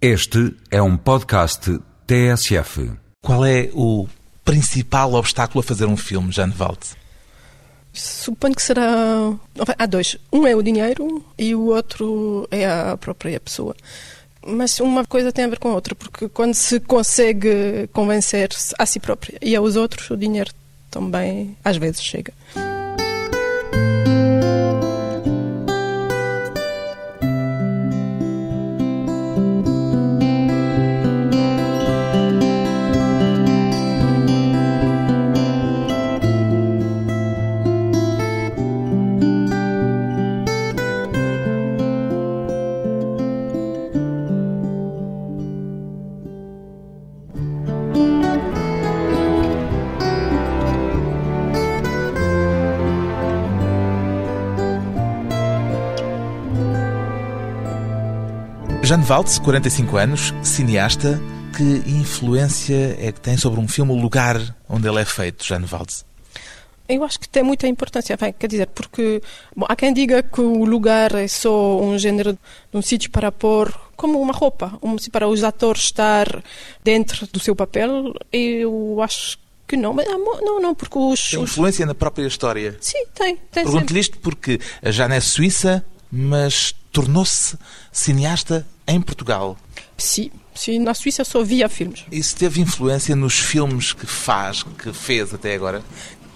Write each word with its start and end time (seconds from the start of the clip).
Este 0.00 0.54
é 0.70 0.82
um 0.82 0.94
podcast 0.94 1.80
TSF. 2.06 2.92
Qual 3.24 3.46
é 3.46 3.70
o 3.72 4.06
principal 4.44 5.14
obstáculo 5.14 5.60
a 5.60 5.62
fazer 5.62 5.86
um 5.86 5.96
filme, 5.96 6.30
Jane 6.30 6.52
Valde? 6.52 6.88
Suponho 7.94 8.54
que 8.54 8.60
será. 8.60 9.32
Há 9.78 9.86
dois. 9.86 10.18
Um 10.30 10.46
é 10.46 10.54
o 10.54 10.62
dinheiro 10.62 11.24
e 11.38 11.54
o 11.54 11.68
outro 11.68 12.46
é 12.50 12.68
a 12.68 12.98
própria 12.98 13.40
pessoa. 13.40 13.74
Mas 14.46 14.78
uma 14.80 15.02
coisa 15.06 15.32
tem 15.32 15.46
a 15.46 15.48
ver 15.48 15.58
com 15.58 15.70
a 15.70 15.74
outra, 15.74 15.94
porque 15.94 16.28
quando 16.28 16.52
se 16.52 16.78
consegue 16.78 17.88
convencer 17.92 18.50
a 18.78 18.84
si 18.84 19.00
própria 19.00 19.38
e 19.40 19.56
aos 19.56 19.76
outros, 19.76 20.10
o 20.10 20.16
dinheiro 20.16 20.52
também 20.90 21.56
às 21.64 21.78
vezes 21.78 22.02
chega. 22.02 22.34
Jane 58.86 59.02
Valde, 59.02 59.40
45 59.40 59.96
anos, 59.96 60.34
cineasta. 60.44 61.20
Que 61.56 61.90
influência 61.90 62.96
é 63.00 63.10
que 63.10 63.20
tem 63.20 63.36
sobre 63.36 63.58
um 63.58 63.66
filme 63.66 63.90
o 63.90 63.96
lugar 63.96 64.40
onde 64.68 64.86
ele 64.86 65.00
é 65.00 65.04
feito, 65.04 65.44
Jane 65.44 65.66
Valde? 65.66 66.04
Eu 66.88 67.02
acho 67.02 67.18
que 67.18 67.28
tem 67.28 67.42
muita 67.42 67.66
importância, 67.66 68.16
bem, 68.16 68.32
quer 68.32 68.46
dizer, 68.46 68.68
porque 68.68 69.20
bom, 69.56 69.66
há 69.68 69.74
quem 69.74 69.92
diga 69.92 70.22
que 70.22 70.40
o 70.40 70.64
lugar 70.64 71.16
é 71.16 71.26
só 71.26 71.80
um 71.80 71.98
género 71.98 72.34
de 72.34 72.78
um 72.78 72.80
sítio 72.80 73.10
para 73.10 73.32
pôr 73.32 73.74
como 73.96 74.20
uma 74.20 74.32
roupa, 74.32 74.78
um, 74.80 74.94
para 75.10 75.26
os 75.26 75.42
atores 75.42 75.82
estar 75.82 76.40
dentro 76.84 77.26
do 77.26 77.40
seu 77.40 77.56
papel. 77.56 78.14
Eu 78.32 79.02
acho 79.02 79.36
que 79.66 79.76
não, 79.76 79.94
mas 79.94 80.06
não, 80.06 80.60
não, 80.60 80.76
porque 80.76 80.96
os. 80.96 81.30
Tem 81.32 81.42
influência 81.42 81.84
na 81.84 81.94
própria 81.94 82.24
história. 82.24 82.76
Sim, 82.80 83.04
tem. 83.12 83.34
tem 83.50 83.64
Pergunto-lhe 83.64 83.98
isto 83.98 84.16
porque 84.20 84.60
a 84.80 84.92
Jane 84.92 85.16
é 85.16 85.20
suíça, 85.20 85.84
mas 86.08 86.72
tornou-se 86.96 87.58
cineasta 87.92 88.66
em 88.88 88.98
Portugal. 89.02 89.54
Sim, 89.98 90.30
sim, 90.54 90.78
na 90.78 90.94
Suíça 90.94 91.24
só 91.24 91.44
via 91.44 91.68
filmes. 91.68 92.06
Isso 92.10 92.34
teve 92.34 92.62
influência 92.62 93.14
nos 93.14 93.38
filmes 93.38 93.92
que 93.92 94.06
faz, 94.06 94.62
que 94.62 94.90
fez 94.94 95.34
até 95.34 95.54
agora? 95.54 95.84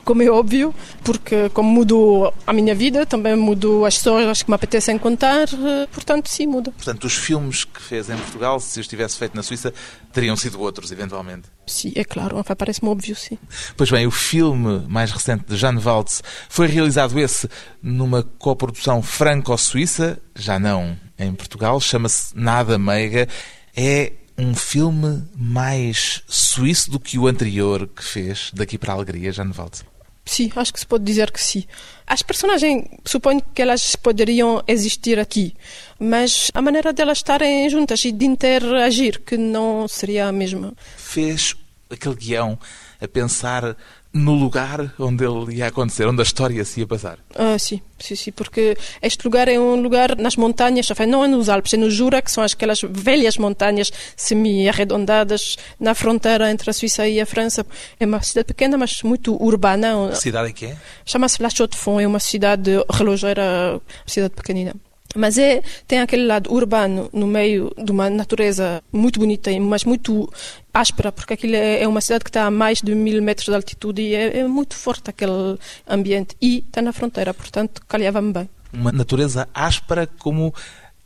Como 0.05 0.23
é 0.23 0.31
óbvio, 0.31 0.75
porque 1.05 1.49
como 1.51 1.71
mudou 1.71 2.33
a 2.47 2.53
minha 2.53 2.75
vida, 2.75 3.07
também 3.07 3.37
mudou 3.37 3.85
as 3.85 3.95
histórias 3.95 4.43
que 4.43 4.51
me 4.51 4.55
apetecem 4.55 4.99
contar, 4.99 5.47
portanto, 5.93 6.29
sim, 6.29 6.47
muda. 6.47 6.71
Portanto, 6.73 7.05
os 7.05 7.15
filmes 7.15 7.65
que 7.65 7.81
fez 7.81 8.11
em 8.11 8.17
Portugal, 8.17 8.59
se 8.61 8.81
os 8.81 8.89
tivesse 8.89 9.17
feito 9.17 9.37
na 9.37 9.43
Suíça, 9.43 9.73
teriam 10.13 10.37
sido 10.37 10.61
outros, 10.61 10.91
eventualmente? 10.91 11.49
Sim, 11.67 11.93
é 11.95 12.05
claro, 12.05 12.43
parece-me 12.57 12.89
óbvio, 12.89 13.15
sim. 13.15 13.39
Pois 13.77 13.91
bem, 13.91 14.07
o 14.07 14.11
filme 14.11 14.85
mais 14.89 15.13
recente 15.13 15.45
de 15.47 15.57
Jane 15.57 15.81
Waltz 15.81 16.23
foi 16.49 16.67
realizado 16.67 17.19
esse 17.19 17.49
numa 17.83 18.23
coprodução 18.23 19.03
franco-suíça, 19.03 20.19
já 20.35 20.59
não 20.59 20.97
em 21.19 21.33
Portugal, 21.35 21.81
chama-se 21.81 22.37
Nada 22.37 22.79
Meiga. 22.79 23.29
É 23.77 24.13
um 24.37 24.55
filme 24.55 25.23
mais 25.37 26.23
suíço 26.27 26.91
do 26.91 26.99
que 26.99 27.19
o 27.19 27.27
anterior 27.27 27.87
que 27.87 28.03
fez, 28.03 28.51
Daqui 28.55 28.79
para 28.79 28.93
a 28.93 28.97
Alegria, 28.97 29.31
Jane 29.31 29.53
Waltz. 29.57 29.85
Sim, 30.31 30.49
acho 30.55 30.73
que 30.73 30.79
se 30.79 30.87
pode 30.87 31.03
dizer 31.03 31.33
que 31.33 31.43
sim. 31.43 31.65
As 32.07 32.23
personagens, 32.23 32.85
suponho 33.05 33.43
que 33.53 33.61
elas 33.61 33.97
poderiam 33.97 34.63
existir 34.65 35.19
aqui, 35.19 35.57
mas 35.99 36.53
a 36.55 36.63
maneira 36.63 36.93
delas 36.93 37.19
estarem 37.19 37.69
juntas 37.69 38.05
e 38.05 38.13
de 38.13 38.27
interagir, 38.27 39.21
que 39.23 39.37
não 39.37 39.89
seria 39.89 40.29
a 40.29 40.33
mesma. 40.33 40.73
Fez 40.97 41.57
aquele 41.91 42.15
guião 42.15 42.57
a 43.01 43.09
pensar 43.09 43.77
no 44.13 44.35
lugar 44.35 44.93
onde 44.99 45.25
ele 45.25 45.57
ia 45.57 45.69
acontecer, 45.69 46.07
onde 46.07 46.21
a 46.21 46.25
história 46.25 46.65
se 46.65 46.81
ia 46.81 46.87
passar. 46.87 47.19
Ah, 47.35 47.59
sim, 47.59 47.81
sim, 47.99 48.17
sim, 48.17 48.33
porque 48.33 48.77
este 49.01 49.25
lugar 49.25 49.47
é 49.49 49.59
um 49.59 49.81
lugar 49.81 50.17
nas 50.17 50.37
montanhas, 50.37 50.89
não 51.09 51.25
é 51.25 51.29
nos 51.29 51.49
Alpes, 51.49 51.75
é 51.75 51.77
no 51.77 51.91
Jura, 51.91 52.21
que 52.21 52.31
são 52.31 52.43
aquelas 52.43 52.81
velhas 52.83 53.37
montanhas 53.37 53.93
semi-arredondadas 54.17 55.57
na 55.79 55.95
fronteira 55.95 56.51
entre 56.51 56.71
a 56.71 56.73
Suíça 56.73 57.07
e 57.07 57.21
a 57.21 57.27
França. 57.27 57.65
É 57.99 58.07
uma 58.07 58.21
cidade 58.23 58.47
pequena, 58.47 58.77
mas 58.77 59.03
muito 59.03 59.41
urbana. 59.43 60.11
Que 60.11 60.19
cidade 60.19 60.51
é 60.51 60.53
que 60.53 60.67
é? 60.67 60.77
Chama-se 61.05 61.41
La 61.41 61.49
Chaux-de-Fonds, 61.49 62.03
é 62.03 62.07
uma 62.07 62.21
cidade 62.21 62.71
relojeira, 62.91 63.75
uma 63.75 63.81
cidade 64.07 64.35
pequenina. 64.35 64.75
Mas 65.15 65.39
é, 65.39 65.63
tem 65.89 66.01
aquele 66.01 66.27
lado 66.27 66.53
urbano 66.53 67.09
no 67.13 67.27
meio 67.27 67.73
de 67.77 67.91
uma 67.91 68.09
natureza 68.09 68.83
muito 68.93 69.19
bonita, 69.19 69.51
mas 69.61 69.85
muito 69.85 70.31
áspera, 70.73 71.11
porque 71.11 71.35
aquilo 71.35 71.57
é, 71.57 71.83
é 71.83 71.89
uma 71.89 72.01
cidade 72.01 72.25
que 72.25 72.31
está 72.31 72.45
a 72.45 72.51
mais 72.51 72.81
de 72.81 72.95
mil 72.95 73.21
metros 73.23 73.47
de 73.47 73.55
altitude 73.55 74.03
e 74.03 74.15
é, 74.15 74.39
é 74.39 74.47
muito 74.47 74.77
forte 74.77 75.11
aquele 75.11 75.59
ambiente. 75.89 76.37
E 76.41 76.59
está 76.59 76.81
na 76.81 76.93
fronteira, 76.93 77.35
portanto, 77.35 77.83
calhava-me 77.89 78.33
bem. 78.33 78.49
Uma 78.73 78.93
natureza 78.93 79.49
áspera 79.53 80.07
como 80.07 80.55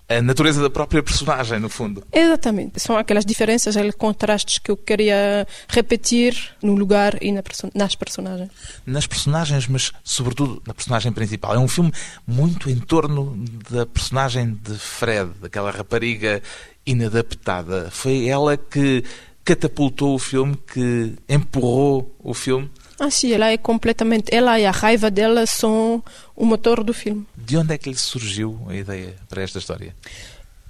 a 0.08 0.20
natureza 0.20 0.62
da 0.62 0.68
própria 0.68 1.02
personagem, 1.02 1.58
no 1.58 1.68
fundo. 1.68 2.04
Exatamente. 2.12 2.80
São 2.80 2.96
aquelas 2.96 3.24
diferenças, 3.24 3.76
aqueles 3.76 3.94
contrastes 3.94 4.58
que 4.58 4.70
eu 4.70 4.76
queria 4.76 5.46
repetir 5.68 6.54
no 6.62 6.74
lugar 6.74 7.22
e 7.22 7.32
nas 7.32 7.94
personagens. 7.94 8.50
Nas 8.84 9.06
personagens, 9.06 9.66
mas 9.66 9.92
sobretudo 10.02 10.62
na 10.66 10.74
personagem 10.74 11.12
principal. 11.12 11.54
É 11.54 11.58
um 11.58 11.68
filme 11.68 11.92
muito 12.26 12.70
em 12.70 12.78
torno 12.78 13.44
da 13.70 13.86
personagem 13.86 14.58
de 14.62 14.78
Fred, 14.78 15.30
daquela 15.40 15.70
rapariga 15.70 16.42
inadaptada. 16.86 17.88
Foi 17.90 18.28
ela 18.28 18.56
que 18.56 19.02
catapultou 19.44 20.14
o 20.14 20.18
filme, 20.18 20.56
que 20.56 21.14
empurrou 21.28 22.14
o 22.18 22.32
filme. 22.32 22.70
Ah, 22.98 23.10
sim, 23.10 23.32
ela 23.32 23.50
é 23.50 23.56
completamente. 23.56 24.34
Ela 24.34 24.58
e 24.58 24.66
a 24.66 24.70
raiva 24.70 25.10
dela 25.10 25.46
são 25.46 26.02
o 26.36 26.44
motor 26.44 26.82
do 26.84 26.94
filme. 26.94 27.26
De 27.36 27.56
onde 27.56 27.74
é 27.74 27.78
que 27.78 27.90
lhe 27.90 27.98
surgiu 27.98 28.60
a 28.68 28.74
ideia 28.74 29.14
para 29.28 29.42
esta 29.42 29.58
história? 29.58 29.94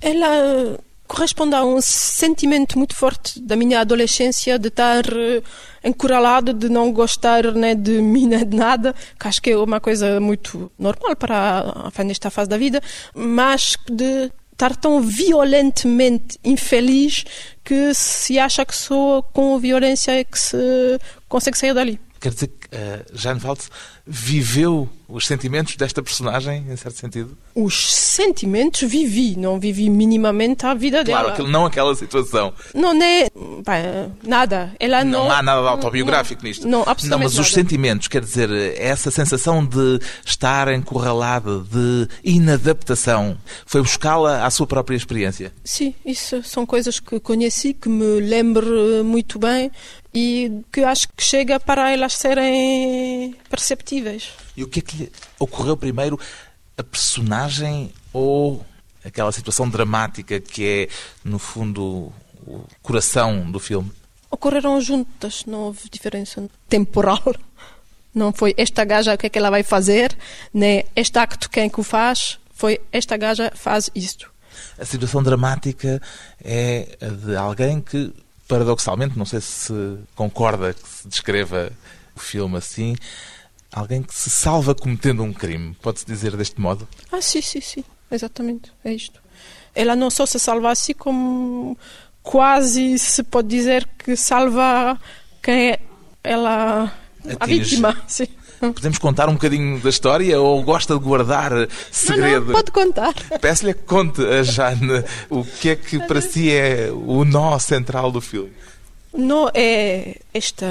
Ela 0.00 0.78
corresponde 1.06 1.54
a 1.54 1.64
um 1.64 1.80
sentimento 1.80 2.78
muito 2.78 2.94
forte 2.94 3.40
da 3.40 3.56
minha 3.56 3.80
adolescência 3.80 4.58
de 4.58 4.68
estar 4.68 5.04
eh, 5.06 5.42
encurralado, 5.84 6.54
de 6.54 6.68
não 6.68 6.90
gostar 6.92 7.52
né, 7.52 7.74
de 7.74 8.00
mim, 8.02 8.26
né, 8.26 8.44
de 8.44 8.56
nada, 8.56 8.94
que 9.18 9.28
acho 9.28 9.40
que 9.40 9.50
é 9.50 9.56
uma 9.56 9.80
coisa 9.80 10.18
muito 10.18 10.72
normal 10.78 11.14
para 11.14 11.92
a, 11.94 12.04
nesta 12.04 12.30
fase 12.30 12.48
da 12.48 12.56
vida, 12.56 12.82
mas 13.14 13.76
de 13.88 14.32
estar 14.52 14.76
tão 14.76 15.00
violentamente 15.00 16.38
infeliz 16.44 17.24
que 17.62 17.92
se 17.92 18.38
acha 18.38 18.64
que 18.64 18.74
só 18.74 19.20
com 19.32 19.58
violência 19.58 20.12
é 20.12 20.24
que 20.24 20.38
se 20.38 20.56
consegue 21.28 21.58
sair 21.58 21.74
dali. 21.74 22.00
Quer 22.24 22.32
dizer 22.32 22.52
uh, 22.74 23.04
Jane 23.12 23.40
Valde 23.40 23.62
viveu 24.06 24.88
os 25.08 25.26
sentimentos 25.26 25.76
desta 25.76 26.02
personagem, 26.02 26.64
em 26.68 26.76
certo 26.76 26.98
sentido? 26.98 27.36
Os 27.54 27.92
sentimentos 27.92 28.82
vivi, 28.82 29.36
não 29.36 29.58
vivi 29.58 29.88
minimamente 29.88 30.66
a 30.66 30.74
vida 30.74 31.04
claro, 31.04 31.24
dela. 31.26 31.36
Claro, 31.36 31.50
não 31.50 31.64
aquela 31.64 31.94
situação. 31.94 32.52
Não 32.74 32.92
é 33.02 33.30
nada. 34.22 34.74
Ela 34.78 35.04
não, 35.04 35.24
não 35.24 35.30
há 35.30 35.42
nada 35.42 35.68
autobiográfico 35.68 36.42
não, 36.42 36.48
nisto. 36.48 36.68
Não, 36.68 36.80
absolutamente 36.80 37.10
Não, 37.10 37.18
mas 37.18 37.32
nada. 37.34 37.42
os 37.42 37.52
sentimentos, 37.52 38.08
quer 38.08 38.22
dizer, 38.22 38.50
essa 38.78 39.10
sensação 39.10 39.64
de 39.64 40.00
estar 40.24 40.72
encurralada, 40.72 41.60
de 41.60 42.08
inadaptação, 42.24 43.38
foi 43.64 43.80
buscá-la 43.80 44.44
à 44.44 44.50
sua 44.50 44.66
própria 44.66 44.96
experiência? 44.96 45.52
Sim, 45.62 45.94
isso 46.04 46.42
são 46.42 46.66
coisas 46.66 47.00
que 47.00 47.20
conheci, 47.20 47.72
que 47.72 47.88
me 47.88 48.20
lembro 48.20 49.04
muito 49.04 49.38
bem 49.38 49.70
e 50.14 50.60
que 50.72 50.82
acho 50.82 51.08
que 51.08 51.22
chega 51.22 51.58
para 51.58 51.90
elas 51.90 52.14
serem 52.14 52.63
perceptíveis. 53.48 54.32
E 54.56 54.62
o 54.62 54.68
que 54.68 54.80
é 54.80 54.82
que 54.82 54.96
lhe 54.96 55.12
ocorreu 55.38 55.76
primeiro? 55.76 56.18
A 56.76 56.82
personagem 56.82 57.92
ou 58.12 58.64
aquela 59.04 59.30
situação 59.32 59.68
dramática 59.68 60.40
que 60.40 60.66
é, 60.66 60.88
no 61.24 61.38
fundo, 61.38 62.12
o 62.46 62.64
coração 62.82 63.50
do 63.50 63.60
filme? 63.60 63.90
Ocorreram 64.30 64.80
juntas, 64.80 65.44
não 65.46 65.60
houve 65.60 65.88
diferença 65.90 66.48
temporal. 66.68 67.22
Não 68.14 68.32
foi 68.32 68.54
esta 68.56 68.84
gaja 68.84 69.14
o 69.14 69.18
que 69.18 69.26
é 69.26 69.28
que 69.28 69.38
ela 69.38 69.50
vai 69.50 69.62
fazer, 69.62 70.16
nem 70.52 70.84
este 70.94 71.18
acto 71.18 71.50
quem 71.50 71.68
que 71.68 71.80
o 71.80 71.82
faz, 71.82 72.38
foi 72.52 72.80
esta 72.92 73.16
gaja 73.16 73.50
faz 73.54 73.90
isto. 73.94 74.30
A 74.78 74.84
situação 74.84 75.22
dramática 75.22 76.00
é 76.42 76.96
a 77.00 77.08
de 77.08 77.36
alguém 77.36 77.80
que, 77.80 78.12
paradoxalmente, 78.46 79.18
não 79.18 79.24
sei 79.24 79.40
se 79.40 79.98
concorda 80.14 80.72
que 80.74 80.88
se 80.88 81.08
descreva 81.08 81.72
filme 82.20 82.56
assim, 82.56 82.96
alguém 83.72 84.02
que 84.02 84.14
se 84.14 84.30
salva 84.30 84.74
cometendo 84.74 85.22
um 85.22 85.32
crime. 85.32 85.76
Pode-se 85.82 86.06
dizer 86.06 86.36
deste 86.36 86.60
modo? 86.60 86.88
Ah, 87.10 87.20
sim, 87.20 87.40
sim, 87.42 87.60
sim. 87.60 87.84
Exatamente. 88.10 88.72
É 88.84 88.92
isto. 88.92 89.20
ela 89.74 89.96
não 89.96 90.10
só 90.10 90.24
se 90.26 90.38
salva 90.38 90.70
assim, 90.70 90.94
como 90.94 91.76
quase 92.22 92.98
se 92.98 93.22
pode 93.22 93.48
dizer 93.48 93.88
que 93.98 94.16
salva 94.16 94.98
quem 95.42 95.72
é 95.72 95.80
ela, 96.22 96.92
a 97.38 97.44
Atinge. 97.44 97.60
vítima. 97.60 97.96
Sim. 98.06 98.26
Podemos 98.60 98.98
contar 98.98 99.28
um 99.28 99.34
bocadinho 99.34 99.78
da 99.80 99.90
história 99.90 100.40
ou 100.40 100.62
gosta 100.62 100.94
de 100.94 101.00
guardar 101.00 101.52
segredo? 101.90 102.40
Não, 102.40 102.46
não, 102.46 102.52
pode 102.54 102.70
contar. 102.70 103.12
Peço-lhe 103.40 103.74
que 103.74 103.82
conte 103.82 104.24
a 104.24 104.42
Jane 104.42 105.04
o 105.28 105.44
que 105.44 105.70
é 105.70 105.76
que 105.76 105.98
para 106.06 106.20
si 106.22 106.50
é 106.50 106.90
o 106.90 107.24
nó 107.24 107.58
central 107.58 108.10
do 108.10 108.22
filme. 108.22 108.52
Não 109.16 109.48
é 109.54 110.16
esta 110.32 110.66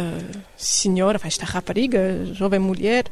senhora, 0.58 1.20
esta 1.24 1.46
rapariga, 1.46 2.26
jovem 2.34 2.60
mulher, 2.60 3.06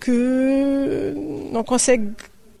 que 0.00 1.12
não 1.50 1.64
consegue, 1.64 2.14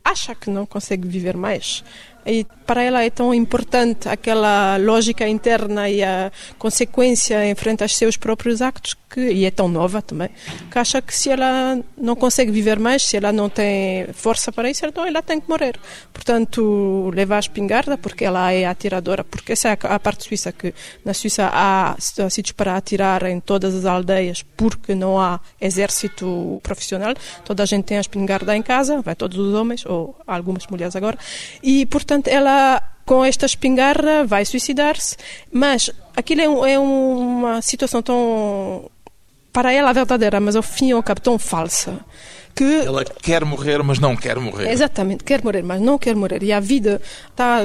acha 0.04 0.34
que 0.34 0.50
não 0.50 0.66
consegue 0.66 1.06
viver 1.06 1.36
mais. 1.36 1.84
E 2.26 2.44
para 2.66 2.82
ela 2.82 3.04
é 3.04 3.10
tão 3.10 3.32
importante 3.32 4.08
aquela 4.08 4.76
lógica 4.78 5.26
interna 5.28 5.88
e 5.88 6.02
a 6.02 6.32
consequência 6.58 7.46
em 7.46 7.54
frente 7.54 7.82
aos 7.82 7.96
seus 7.96 8.16
próprios 8.16 8.60
actos, 8.60 8.96
que, 9.08 9.20
e 9.20 9.44
é 9.44 9.50
tão 9.52 9.68
nova 9.68 10.02
também, 10.02 10.30
que 10.68 10.78
acha 10.78 11.00
que 11.00 11.14
se 11.14 11.30
ela 11.30 11.78
não 11.96 12.16
consegue 12.16 12.50
viver 12.50 12.80
mais, 12.80 13.04
se 13.04 13.16
ela 13.16 13.32
não 13.32 13.48
tem 13.48 14.08
força 14.12 14.50
para 14.50 14.68
isso, 14.68 14.84
então 14.84 15.06
ela 15.06 15.22
tem 15.22 15.40
que 15.40 15.48
morrer. 15.48 15.78
Portanto, 16.12 17.12
leva 17.14 17.36
a 17.36 17.38
espingarda, 17.38 17.96
porque 17.96 18.24
ela 18.24 18.50
é 18.50 18.64
atiradora, 18.64 19.22
porque 19.22 19.52
essa 19.52 19.68
é 19.68 19.78
a 19.82 20.00
parte 20.00 20.24
suíça, 20.24 20.50
que 20.50 20.74
na 21.04 21.14
Suíça 21.14 21.48
há 21.52 21.94
sítios 22.00 22.52
para 22.52 22.76
atirar 22.76 23.24
em 23.26 23.38
todas 23.38 23.74
as 23.76 23.84
aldeias, 23.84 24.44
porque 24.56 24.94
não 24.94 25.20
há 25.20 25.38
exército 25.60 26.58
profissional, 26.64 27.14
toda 27.44 27.62
a 27.62 27.66
gente 27.66 27.84
tem 27.84 27.98
a 27.98 28.00
espingarda 28.00 28.56
em 28.56 28.62
casa, 28.62 29.00
vai 29.00 29.14
todos 29.14 29.38
os 29.38 29.54
homens, 29.54 29.86
ou 29.86 30.16
algumas 30.26 30.66
mulheres 30.66 30.96
agora, 30.96 31.16
e 31.62 31.86
portanto 31.86 32.15
ela 32.26 32.82
com 33.04 33.24
esta 33.24 33.46
espingarda 33.46 34.24
vai 34.24 34.44
suicidar-se, 34.44 35.16
mas 35.52 35.90
aquilo 36.16 36.40
é, 36.40 36.48
um, 36.48 36.66
é, 36.66 36.78
uma 36.78 37.62
situação 37.62 38.02
tão 38.02 38.90
para 39.52 39.72
ela 39.72 39.92
verdadeira, 39.92 40.40
mas 40.40 40.56
ao 40.56 40.62
fim 40.62 40.88
e 40.88 40.92
ao 40.92 41.02
cabo 41.02 41.20
tão 41.20 41.38
falsa. 41.38 42.00
Que 42.54 42.82
ela 42.84 43.04
quer 43.04 43.44
morrer, 43.44 43.82
mas 43.82 43.98
não 43.98 44.16
quer 44.16 44.38
morrer. 44.38 44.70
Exatamente, 44.70 45.24
quer 45.24 45.42
morrer, 45.42 45.62
mas 45.62 45.80
não 45.80 45.98
quer 45.98 46.16
morrer. 46.16 46.42
E 46.42 46.52
a 46.52 46.60
vida 46.60 47.00
está 47.30 47.60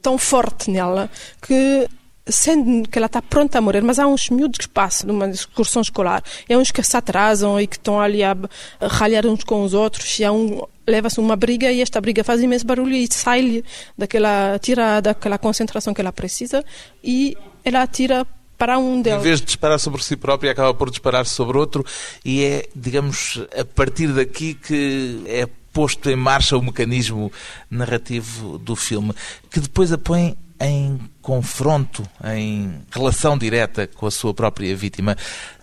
tão 0.00 0.16
forte 0.16 0.70
nela 0.70 1.10
que 1.42 1.88
sendo 2.26 2.88
que 2.88 2.98
ela 2.98 3.06
está 3.06 3.22
pronta 3.22 3.58
a 3.58 3.60
morrer, 3.60 3.82
mas 3.82 3.98
há 3.98 4.06
uns 4.06 4.28
miúdos 4.30 4.58
que 4.58 4.68
passam 4.68 5.08
numa 5.08 5.28
excursão 5.28 5.82
escolar, 5.82 6.22
e 6.48 6.54
há 6.54 6.58
uns 6.58 6.70
que 6.70 6.82
se 6.82 6.96
atrasam 6.96 7.60
e 7.60 7.66
que 7.66 7.76
estão 7.76 8.00
ali 8.00 8.22
a 8.22 8.36
ralhar 8.80 9.26
uns 9.26 9.44
com 9.44 9.62
os 9.62 9.74
outros, 9.74 10.18
e 10.18 10.24
há 10.24 10.32
um 10.32 10.62
leva-se 10.88 11.18
uma 11.18 11.34
briga 11.34 11.70
e 11.72 11.82
esta 11.82 12.00
briga 12.00 12.22
faz 12.22 12.40
imenso 12.40 12.64
barulho 12.64 12.94
e 12.94 13.08
sai-lhe 13.12 13.64
daquela 13.98 14.56
tira 14.60 15.00
daquela 15.00 15.36
concentração 15.36 15.92
que 15.92 16.00
ela 16.00 16.12
precisa 16.12 16.64
e 17.02 17.36
ela 17.64 17.82
atira 17.82 18.24
para 18.56 18.78
um 18.78 19.02
deles. 19.02 19.20
Em 19.20 19.22
vez 19.22 19.40
de 19.40 19.46
disparar 19.46 19.78
sobre 19.78 20.02
si 20.02 20.16
própria, 20.16 20.52
acaba 20.52 20.72
por 20.72 20.88
disparar 20.90 21.26
sobre 21.26 21.58
outro. 21.58 21.84
E 22.24 22.44
é, 22.44 22.68
digamos, 22.74 23.40
a 23.54 23.64
partir 23.64 24.08
daqui 24.08 24.54
que 24.54 25.22
é 25.26 25.46
posto 25.72 26.08
em 26.08 26.16
marcha 26.16 26.56
o 26.56 26.62
mecanismo 26.62 27.30
narrativo 27.70 28.58
do 28.58 28.74
filme, 28.74 29.12
que 29.50 29.60
depois 29.60 29.92
a 29.92 29.98
põe 29.98 30.34
em 30.60 31.00
confronto, 31.20 32.02
em 32.24 32.80
relação 32.90 33.36
direta 33.36 33.86
com 33.86 34.06
a 34.06 34.10
sua 34.10 34.32
própria 34.32 34.74
vítima. 34.74 35.16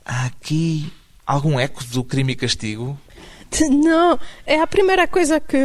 Há 0.05 0.25
aqui 0.25 0.91
algum 1.25 1.59
eco 1.59 1.83
do 1.85 2.03
crime 2.03 2.33
e 2.33 2.35
castigo? 2.35 2.97
Não, 3.69 4.19
é 4.45 4.59
a 4.59 4.67
primeira 4.67 5.07
coisa 5.07 5.39
que. 5.39 5.57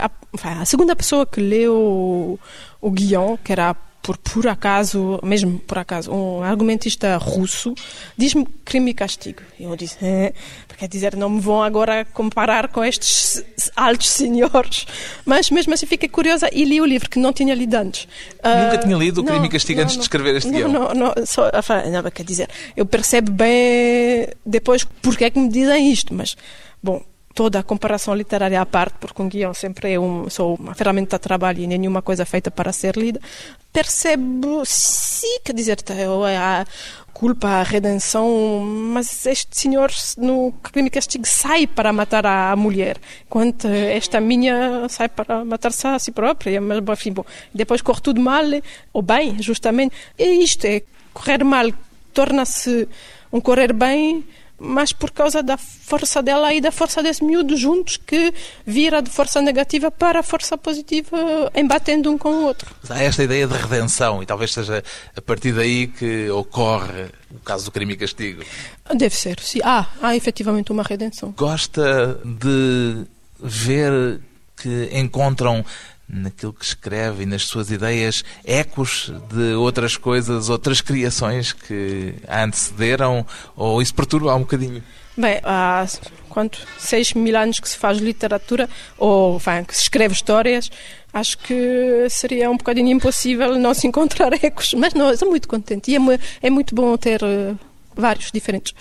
A, 0.00 0.60
a 0.60 0.64
segunda 0.64 0.94
pessoa 0.94 1.26
que 1.26 1.40
leu 1.40 1.74
o, 1.74 2.38
o 2.80 2.90
guião, 2.90 3.38
que 3.42 3.52
era 3.52 3.74
por 4.04 4.18
por 4.18 4.46
acaso, 4.46 5.18
mesmo 5.22 5.58
por 5.60 5.78
acaso, 5.78 6.12
um 6.12 6.42
argumentista 6.42 7.16
russo, 7.16 7.74
diz-me 8.18 8.46
crime 8.64 8.90
e 8.90 8.94
castigo. 8.94 9.40
E 9.58 9.64
eu 9.64 9.74
disse, 9.74 9.96
eh, 10.02 10.34
quer 10.76 10.88
dizer, 10.88 11.16
não 11.16 11.30
me 11.30 11.40
vão 11.40 11.62
agora 11.62 12.04
comparar 12.04 12.68
com 12.68 12.84
estes 12.84 13.42
altos 13.74 14.10
senhores. 14.10 14.86
Mas 15.24 15.48
mesmo 15.50 15.72
assim 15.72 15.86
fiquei 15.86 16.08
curiosa 16.08 16.50
e 16.52 16.64
li 16.64 16.80
o 16.80 16.84
livro, 16.84 17.08
que 17.08 17.18
não 17.18 17.32
tinha 17.32 17.54
lido 17.54 17.74
antes. 17.74 18.06
Nunca 18.44 18.76
uh, 18.76 18.80
tinha 18.80 18.96
lido 18.96 19.22
o 19.22 19.24
crime 19.24 19.46
e 19.46 19.50
castigo 19.50 19.78
não, 19.78 19.84
antes 19.84 19.96
não, 19.96 20.00
de 20.00 20.04
escrever 20.04 20.36
este 20.36 20.50
não, 20.50 20.58
guião? 20.58 20.68
Não, 20.68 20.94
não, 20.94 21.26
só, 21.26 21.50
não, 21.90 22.10
quer 22.10 22.24
dizer, 22.24 22.50
eu 22.76 22.84
percebo 22.84 23.32
bem 23.32 24.28
depois 24.44 24.84
porque 25.00 25.24
é 25.24 25.30
que 25.30 25.38
me 25.38 25.48
dizem 25.48 25.90
isto, 25.90 26.12
mas, 26.12 26.36
bom, 26.82 27.02
toda 27.34 27.58
a 27.58 27.62
comparação 27.62 28.14
literária 28.14 28.60
à 28.60 28.64
parte, 28.64 28.94
porque 29.00 29.20
um 29.20 29.28
guião 29.28 29.52
sempre 29.52 29.92
é 29.92 29.98
um, 29.98 30.30
só 30.30 30.54
uma 30.54 30.74
ferramenta 30.74 31.16
de 31.16 31.22
trabalho 31.22 31.60
e 31.60 31.66
nenhuma 31.66 32.00
coisa 32.00 32.24
feita 32.24 32.50
para 32.50 32.72
ser 32.72 32.96
lida, 32.96 33.20
percebo, 33.72 34.62
sim, 34.64 35.40
quer 35.44 35.52
dizer, 35.52 35.78
é 36.28 36.36
a 36.36 36.64
culpa, 37.12 37.48
a 37.48 37.62
redenção, 37.62 38.60
mas 38.60 39.26
este 39.26 39.48
senhor 39.58 39.90
no 40.16 40.52
crime 40.62 40.88
castigo 40.88 41.26
sai 41.26 41.66
para 41.66 41.92
matar 41.92 42.24
a 42.24 42.54
mulher, 42.54 42.98
enquanto 43.26 43.66
esta 43.66 44.20
minha 44.20 44.88
sai 44.88 45.08
para 45.08 45.44
matar-se 45.44 45.86
a 45.86 45.98
si 45.98 46.12
própria, 46.12 46.60
mas 46.60 46.78
enfim, 46.78 47.12
bom, 47.12 47.24
depois 47.52 47.82
corre 47.82 48.00
tudo 48.00 48.20
mal, 48.20 48.44
ou 48.92 49.02
bem, 49.02 49.42
justamente, 49.42 49.94
e 50.18 50.42
isto 50.42 50.64
é, 50.66 50.82
correr 51.12 51.44
mal 51.44 51.72
torna-se 52.12 52.88
um 53.32 53.40
correr 53.40 53.72
bem 53.72 54.24
mas 54.64 54.92
por 54.92 55.10
causa 55.10 55.42
da 55.42 55.56
força 55.56 56.22
dela 56.22 56.52
e 56.52 56.60
da 56.60 56.72
força 56.72 57.02
desse 57.02 57.22
miúdo 57.22 57.56
juntos 57.56 57.96
que 57.96 58.32
vira 58.66 59.02
de 59.02 59.10
força 59.10 59.42
negativa 59.42 59.90
para 59.90 60.20
a 60.20 60.22
força 60.22 60.56
positiva 60.56 61.50
embatendo 61.54 62.10
um 62.10 62.16
com 62.16 62.30
o 62.30 62.44
outro. 62.44 62.74
Há 62.88 63.02
esta 63.02 63.22
ideia 63.22 63.46
de 63.46 63.54
redenção 63.54 64.22
e 64.22 64.26
talvez 64.26 64.52
seja 64.52 64.82
a 65.14 65.20
partir 65.20 65.52
daí 65.52 65.86
que 65.86 66.30
ocorre 66.30 67.06
o 67.30 67.38
caso 67.40 67.66
do 67.66 67.70
crime 67.70 67.92
e 67.92 67.96
castigo. 67.96 68.42
Deve 68.94 69.14
ser, 69.14 69.38
sim. 69.40 69.60
Há, 69.62 69.86
há 70.00 70.16
efetivamente 70.16 70.72
uma 70.72 70.82
redenção. 70.82 71.32
Gosta 71.36 72.18
de 72.24 73.04
ver 73.40 74.20
que 74.56 74.88
encontram 74.92 75.64
naquilo 76.08 76.52
que 76.52 76.64
escreve 76.64 77.22
e 77.22 77.26
nas 77.26 77.44
suas 77.44 77.70
ideias 77.70 78.24
ecos 78.44 79.12
de 79.32 79.54
outras 79.54 79.96
coisas, 79.96 80.48
outras 80.48 80.80
criações 80.80 81.52
que 81.52 82.14
a 82.28 82.44
antecederam 82.44 83.26
ou 83.56 83.80
isso 83.80 83.94
perturba 83.94 84.34
um 84.34 84.40
bocadinho? 84.40 84.82
Bem, 85.16 85.40
há 85.44 85.86
quanto? 86.28 86.66
Seis 86.78 87.12
mil 87.12 87.36
anos 87.36 87.60
que 87.60 87.68
se 87.68 87.76
faz 87.76 87.98
literatura 87.98 88.68
ou 88.98 89.36
enfim, 89.36 89.64
que 89.66 89.76
se 89.76 89.82
escreve 89.82 90.14
histórias. 90.14 90.70
Acho 91.12 91.38
que 91.38 92.08
seria 92.10 92.50
um 92.50 92.56
bocadinho 92.56 92.90
impossível 92.90 93.56
não 93.56 93.72
se 93.72 93.86
encontrar 93.86 94.32
ecos, 94.42 94.74
mas 94.74 94.92
não, 94.94 95.12
estou 95.12 95.30
muito 95.30 95.46
contente 95.46 95.92
e 95.92 95.96
é, 95.96 96.00
é 96.42 96.50
muito 96.50 96.74
bom 96.74 96.96
ter 96.96 97.22
uh, 97.22 97.56
vários 97.94 98.32
diferentes. 98.32 98.74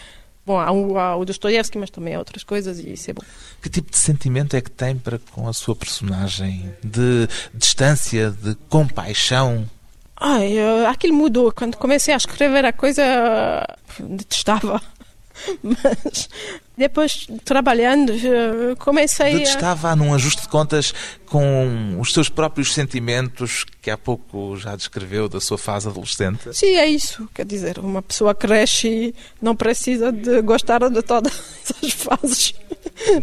Bom, 0.45 0.59
há 0.59 0.71
o, 0.71 0.97
há 0.97 1.15
o 1.15 1.23
Dostoiévski, 1.23 1.77
mas 1.77 1.89
também 1.89 2.15
há 2.15 2.19
outras 2.19 2.43
coisas 2.43 2.79
e 2.79 2.93
isso 2.93 3.09
é 3.09 3.13
bom. 3.13 3.23
Que 3.61 3.69
tipo 3.69 3.89
de 3.89 3.97
sentimento 3.97 4.55
é 4.55 4.61
que 4.61 4.69
tem 4.69 4.97
para 4.97 5.17
com 5.31 5.47
a 5.47 5.53
sua 5.53 5.75
personagem? 5.75 6.73
De 6.83 7.27
distância, 7.53 8.29
de 8.31 8.55
compaixão? 8.69 9.69
Ai, 10.17 10.57
aquilo 10.87 11.13
mudou. 11.13 11.51
Quando 11.51 11.77
comecei 11.77 12.13
a 12.13 12.17
escrever 12.17 12.65
a 12.65 12.73
coisa, 12.73 13.03
detestava. 13.99 14.81
Mas 15.63 16.29
depois, 16.75 17.27
trabalhando, 17.45 18.13
comecei 18.79 19.33
Detestava 19.33 19.89
a... 19.89 19.95
num 19.95 20.13
ajuste 20.13 20.41
de 20.41 20.47
contas 20.47 20.93
com 21.25 21.97
os 21.99 22.13
seus 22.13 22.29
próprios 22.29 22.73
sentimentos 22.73 23.65
que 23.81 23.91
há 23.91 23.97
pouco 23.97 24.57
já 24.57 24.75
descreveu 24.75 25.29
da 25.29 25.39
sua 25.39 25.57
fase 25.57 25.87
adolescente? 25.87 26.53
Sim, 26.53 26.75
é 26.75 26.87
isso. 26.87 27.29
Quer 27.33 27.45
dizer, 27.45 27.77
uma 27.77 28.01
pessoa 28.01 28.33
cresce 28.33 28.87
e 28.87 29.15
não 29.41 29.55
precisa 29.55 30.11
de 30.11 30.41
gostar 30.41 30.89
de 30.89 31.01
todas 31.01 31.33
as 31.83 31.91
fases. 31.91 32.53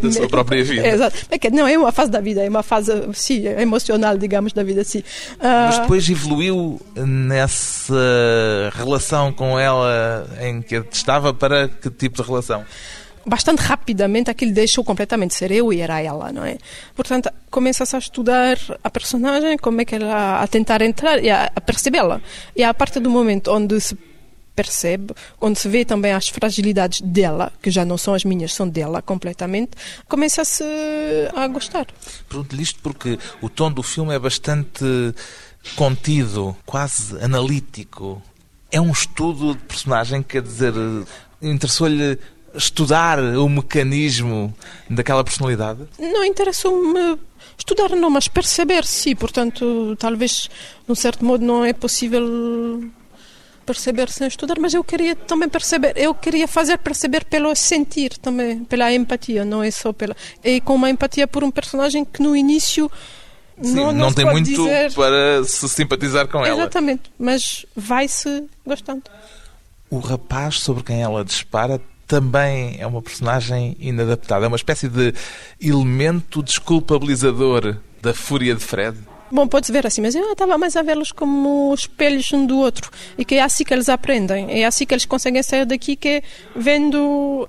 Da 0.00 0.12
sua 0.12 0.28
própria 0.28 0.62
vida. 0.64 0.87
Exato. 0.87 1.16
Não, 1.52 1.66
é 1.66 1.78
uma 1.78 1.92
fase 1.92 2.11
da 2.11 2.21
vida, 2.21 2.42
é 2.42 2.49
uma 2.49 2.62
fase, 2.62 2.92
sim, 3.14 3.47
emocional, 3.47 4.16
digamos, 4.16 4.52
da 4.52 4.62
vida, 4.62 4.83
sim. 4.85 4.99
Uh... 4.99 5.42
Mas 5.42 5.78
depois 5.78 6.09
evoluiu 6.09 6.80
nessa 6.97 7.95
relação 8.75 9.33
com 9.33 9.59
ela 9.59 10.28
em 10.40 10.62
que 10.62 10.83
estava 10.90 11.33
para 11.33 11.69
que 11.69 11.90
tipo 11.90 12.21
de 12.21 12.28
relação? 12.28 12.64
Bastante 13.27 13.61
rapidamente 13.61 14.31
aquilo 14.31 14.53
deixou 14.53 14.85
completamente 14.85 15.35
ser 15.35 15.50
eu 15.50 15.73
e 15.73 15.81
era 15.81 16.00
ela, 16.00 16.33
não 16.33 16.45
é? 16.45 16.59
Portanto, 16.95 17.31
começa-se 17.50 17.95
a 17.95 17.99
estudar 17.99 18.57
a 18.83 18.91
personagem, 18.91 19.57
como 19.59 19.81
é 19.81 19.85
que 19.85 19.97
ela 19.97 20.43
a 20.43 20.47
tentar 20.47 20.83
entrar 20.83 21.23
e 21.23 21.31
a, 21.31 21.50
a 21.55 21.61
percebê-la. 21.61 22.21
E 22.57 22.62
a 22.62 22.73
partir 22.73 23.00
do 23.00 23.11
momento 23.11 23.53
onde 23.53 23.81
se 23.81 23.97
percebe, 24.55 25.15
onde 25.41 25.59
se 25.59 25.69
vê 25.69 25.85
também 25.85 26.12
as 26.12 26.29
fragilidades 26.29 27.00
dela, 27.00 27.53
que 27.62 27.71
já 27.71 27.85
não 27.85 27.97
são 27.97 28.15
as 28.15 28.25
minhas, 28.25 28.53
são 28.53 28.69
dela 28.69 29.00
completamente, 29.00 29.71
começa-se 30.09 30.65
a 31.35 31.47
gostar. 31.49 31.87
Pergunto-lhe 32.29 32.62
isto 32.62 32.81
porque 32.83 33.19
o 33.41 33.49
tom 33.49 33.73
do 33.73 33.83
filme 33.83 34.15
é 34.15 34.19
bastante 34.19 34.85
contido, 35.77 36.57
quase 36.67 37.19
analítico. 37.23 38.23
É 38.71 38.81
um 38.81 38.91
estudo 38.91 39.55
de 39.55 39.62
personagem, 39.62 40.23
quer 40.23 40.43
dizer, 40.43 40.75
interessou-lhe 41.41 42.19
estudar 42.54 43.19
o 43.19 43.49
mecanismo 43.49 44.54
daquela 44.88 45.23
personalidade? 45.25 45.80
Não 45.99 46.25
interessou-me 46.25 47.19
estudar, 47.57 47.90
não, 47.90 48.11
mas 48.11 48.28
perceber, 48.28 48.85
sim. 48.85 49.14
Portanto, 49.14 49.97
talvez, 49.99 50.49
de 50.87 50.92
um 50.92 50.95
certo 50.95 51.25
modo, 51.25 51.45
não 51.45 51.64
é 51.64 51.73
possível 51.73 52.90
perceber 53.64 54.11
sem 54.11 54.26
estudar, 54.26 54.59
mas 54.59 54.75
eu 54.75 54.83
queria 54.83 55.14
também 55.14 55.49
perceber, 55.49 55.92
eu 55.97 56.12
queria 56.12 56.49
fazer 56.49 56.78
perceber 56.78 57.25
pelo 57.25 57.54
sentir 57.54 58.19
também, 58.19 58.64
pela 58.64 58.92
empatia, 58.92 59.45
não 59.45 59.62
é 59.62 59.71
só 59.71 59.92
pela. 59.92 60.16
E 60.42 60.61
com 60.61 60.75
uma 60.75 60.90
empatia 60.90 61.28
por 61.28 61.45
um 61.45 61.50
personagem 61.50 62.04
que 62.04 62.21
no 62.23 62.35
início. 62.35 62.90
Sim, 63.62 63.75
não, 63.75 63.87
não, 63.87 64.07
não 64.07 64.12
tem 64.12 64.25
muito 64.25 64.47
dizer... 64.47 64.92
para 64.95 65.45
se 65.45 65.69
simpatizar 65.69 66.26
com 66.26 66.45
ela. 66.45 66.62
Exatamente, 66.62 67.11
mas 67.19 67.64
vai-se 67.76 68.45
gostando. 68.66 69.02
O 69.90 69.99
rapaz 69.99 70.61
sobre 70.61 70.83
quem 70.83 71.02
ela 71.02 71.25
dispara 71.25 71.80
também 72.11 72.76
é 72.81 72.87
uma 72.88 73.00
personagem 73.00 73.76
inadaptada. 73.79 74.45
É 74.45 74.49
uma 74.49 74.57
espécie 74.57 74.88
de 74.88 75.14
elemento 75.61 76.43
desculpabilizador 76.43 77.76
da 78.02 78.12
fúria 78.12 78.52
de 78.52 78.64
Fred. 78.64 78.99
Bom, 79.31 79.47
pode-se 79.47 79.71
ver 79.71 79.87
assim, 79.87 80.00
mas 80.00 80.17
eu 80.17 80.33
estava 80.33 80.59
mais 80.59 80.75
a 80.75 80.83
vê-los 80.83 81.12
como 81.12 81.73
espelhos 81.73 82.33
um 82.33 82.45
do 82.45 82.59
outro 82.59 82.90
e 83.17 83.25
que 83.25 83.37
é 83.37 83.43
assim 83.43 83.62
que 83.62 83.73
eles 83.73 83.88
aprendem, 83.88 84.61
é 84.61 84.67
assim 84.67 84.85
que 84.85 84.93
eles 84.93 85.05
conseguem 85.05 85.40
sair 85.40 85.64
daqui, 85.64 85.95
que 85.95 86.09
é 86.09 86.23
vendo. 86.57 87.49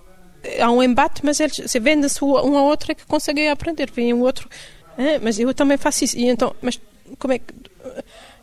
Há 0.60 0.70
um 0.70 0.84
embate, 0.84 1.26
mas 1.26 1.40
eles 1.40 1.60
se 1.66 1.80
vendem-se 1.80 2.24
um 2.24 2.56
ao 2.56 2.66
outro 2.66 2.92
é 2.92 2.96
que 2.96 3.06
conseguem 3.08 3.50
aprender. 3.50 3.90
Vem 3.92 4.14
o 4.14 4.20
outro, 4.20 4.48
ah, 4.96 5.20
mas 5.24 5.40
eu 5.40 5.52
também 5.56 5.76
faço 5.76 6.04
isso. 6.04 6.16
E 6.16 6.30
então, 6.30 6.56
mas 6.62 6.80
como 7.18 7.34
é 7.34 7.40
que. 7.40 7.52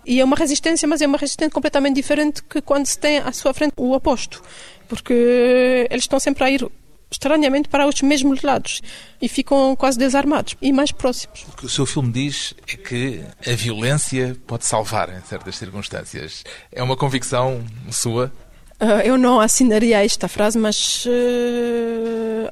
E 0.08 0.20
é 0.20 0.24
uma 0.24 0.36
resistência, 0.36 0.88
mas 0.88 1.02
é 1.02 1.06
uma 1.06 1.18
resistência 1.18 1.52
completamente 1.52 1.96
diferente 1.96 2.42
que 2.42 2.62
quando 2.62 2.86
se 2.86 2.98
tem 2.98 3.18
à 3.18 3.30
sua 3.30 3.52
frente 3.52 3.74
o 3.76 3.92
oposto. 3.92 4.42
Porque 4.88 5.86
eles 5.90 6.04
estão 6.04 6.18
sempre 6.18 6.44
a 6.44 6.50
ir 6.50 6.66
estranhamente 7.10 7.68
para 7.68 7.86
os 7.86 8.00
mesmos 8.00 8.40
lados 8.40 8.80
e 9.20 9.28
ficam 9.28 9.76
quase 9.76 9.98
desarmados 9.98 10.56
e 10.62 10.72
mais 10.72 10.90
próximos. 10.92 11.44
O 11.52 11.56
que 11.58 11.66
o 11.66 11.68
seu 11.68 11.84
filme 11.84 12.10
diz 12.10 12.54
é 12.66 12.76
que 12.76 13.22
a 13.46 13.54
violência 13.54 14.34
pode 14.46 14.64
salvar 14.64 15.10
em 15.10 15.20
certas 15.20 15.56
circunstâncias. 15.56 16.42
É 16.72 16.82
uma 16.82 16.96
convicção 16.96 17.62
sua? 17.90 18.32
Uh, 18.80 19.04
eu 19.04 19.18
não 19.18 19.38
assinaria 19.40 20.02
esta 20.02 20.26
frase, 20.26 20.56
mas. 20.58 21.04
Uh, 21.04 22.50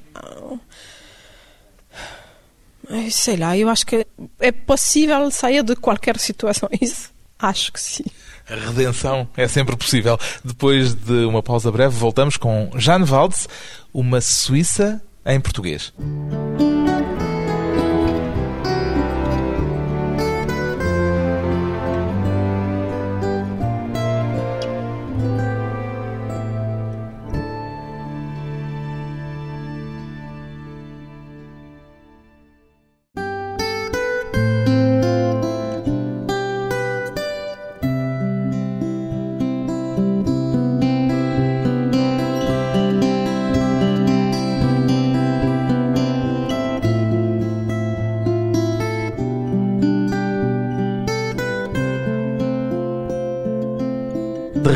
sei 3.11 3.37
lá, 3.39 3.57
eu 3.57 3.71
acho 3.71 3.87
que 3.87 4.07
é 4.41 4.53
possível 4.53 5.31
sair 5.31 5.63
de 5.63 5.75
qualquer 5.75 6.19
situação. 6.19 6.69
Isso, 6.79 7.16
acho 7.39 7.73
que 7.73 7.81
sim. 7.81 8.05
A 8.49 8.55
redenção 8.55 9.29
é 9.37 9.49
sempre 9.49 9.77
possível. 9.77 10.19
Depois 10.45 10.95
de 10.95 11.25
uma 11.25 11.43
pausa 11.43 11.71
breve, 11.71 11.95
voltamos 11.97 12.37
com 12.37 12.71
Jane 12.77 13.05
Valdes, 13.05 13.49
uma 13.93 14.21
Suíça 14.21 15.03
em 15.25 15.41
português. 15.41 15.93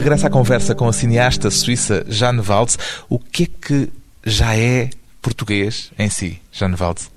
Regresso 0.00 0.26
à 0.26 0.30
conversa 0.30 0.74
com 0.74 0.88
a 0.88 0.92
cineasta 0.94 1.50
suíça 1.50 2.06
Jane 2.08 2.40
Valdes, 2.40 2.78
o 3.06 3.18
que 3.18 3.42
é 3.42 3.46
que 3.46 3.88
já 4.24 4.56
é 4.56 4.88
português 5.20 5.92
em 5.98 6.08
si, 6.08 6.40
Jane 6.50 6.74
Valdes? 6.74 7.10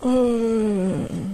Uh... 0.00 1.31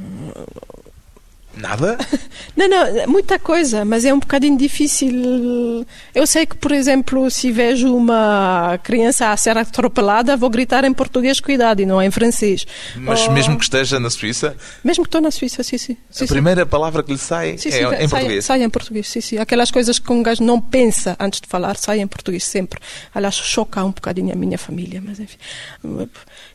Nada? 1.61 1.99
Não, 2.57 2.67
não, 2.69 3.07
muita 3.07 3.39
coisa, 3.39 3.85
mas 3.85 4.05
é 4.05 4.13
um 4.13 4.19
bocadinho 4.19 4.57
difícil. 4.59 5.87
Eu 6.13 6.27
sei 6.27 6.45
que, 6.45 6.57
por 6.57 6.73
exemplo, 6.73 7.31
se 7.31 7.53
vejo 7.53 7.95
uma 7.95 8.81
criança 8.83 9.31
a 9.31 9.37
ser 9.37 9.57
atropelada, 9.57 10.37
vou 10.37 10.51
gritar 10.51 10.85
em 10.85 10.93
português 10.93 11.39
cuidado 11.39 11.81
e 11.81 11.87
não 11.87 12.03
em 12.03 12.11
francês. 12.11 12.67
Mas 12.97 13.27
Ou- 13.29 13.33
mesmo 13.33 13.57
que 13.57 13.63
esteja 13.63 14.01
na 14.01 14.11
Suíça, 14.11 14.57
Mesmo 14.83 15.05
que 15.05 15.09
estou 15.09 15.21
na 15.21 15.31
Suíça, 15.31 15.63
sim, 15.63 15.79
sim. 15.79 15.97
sim, 16.11 16.25
a 16.25 16.27
sim. 16.27 16.33
primeira 16.33 16.67
palavra 16.67 17.01
que 17.05 17.13
lhe 17.13 17.19
sai 17.19 17.57
Sim, 17.59 17.69
é 17.69 18.03
em 18.03 18.09
sai, 18.09 18.09
português. 18.09 18.45
Sai 18.45 18.63
em 18.65 18.71
português, 18.71 19.09
sim, 19.09 19.21
sim. 19.21 19.39
Aquelas 19.39 19.71
coisas 19.71 20.01
que 20.01 20.13
um 20.13 20.21
gajo 20.21 20.43
não 20.43 20.61
pensa 20.61 21.17
antes 21.21 21.41
de 21.41 21.47
falar, 21.47 21.77
sai 21.77 22.01
em 22.01 22.07
português 22.09 22.43
sempre. 22.43 22.81
Aliás, 23.15 23.37
choca 23.37 23.85
um 23.85 23.93
bocadinho 23.93 24.33
a 24.33 24.37
minha 24.37 24.59
família, 24.59 25.01
mas 25.05 25.21
enfim. 25.21 25.37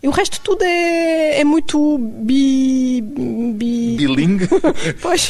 E 0.02 0.08
o 0.08 0.12
resto 0.12 0.42
tudo 0.42 0.64
é, 0.66 1.40
é 1.40 1.44
muito 1.46 1.98
bi... 1.98 3.02
bi... 3.02 3.96
Bilingue? 3.98 4.50
Pois. 5.02 5.30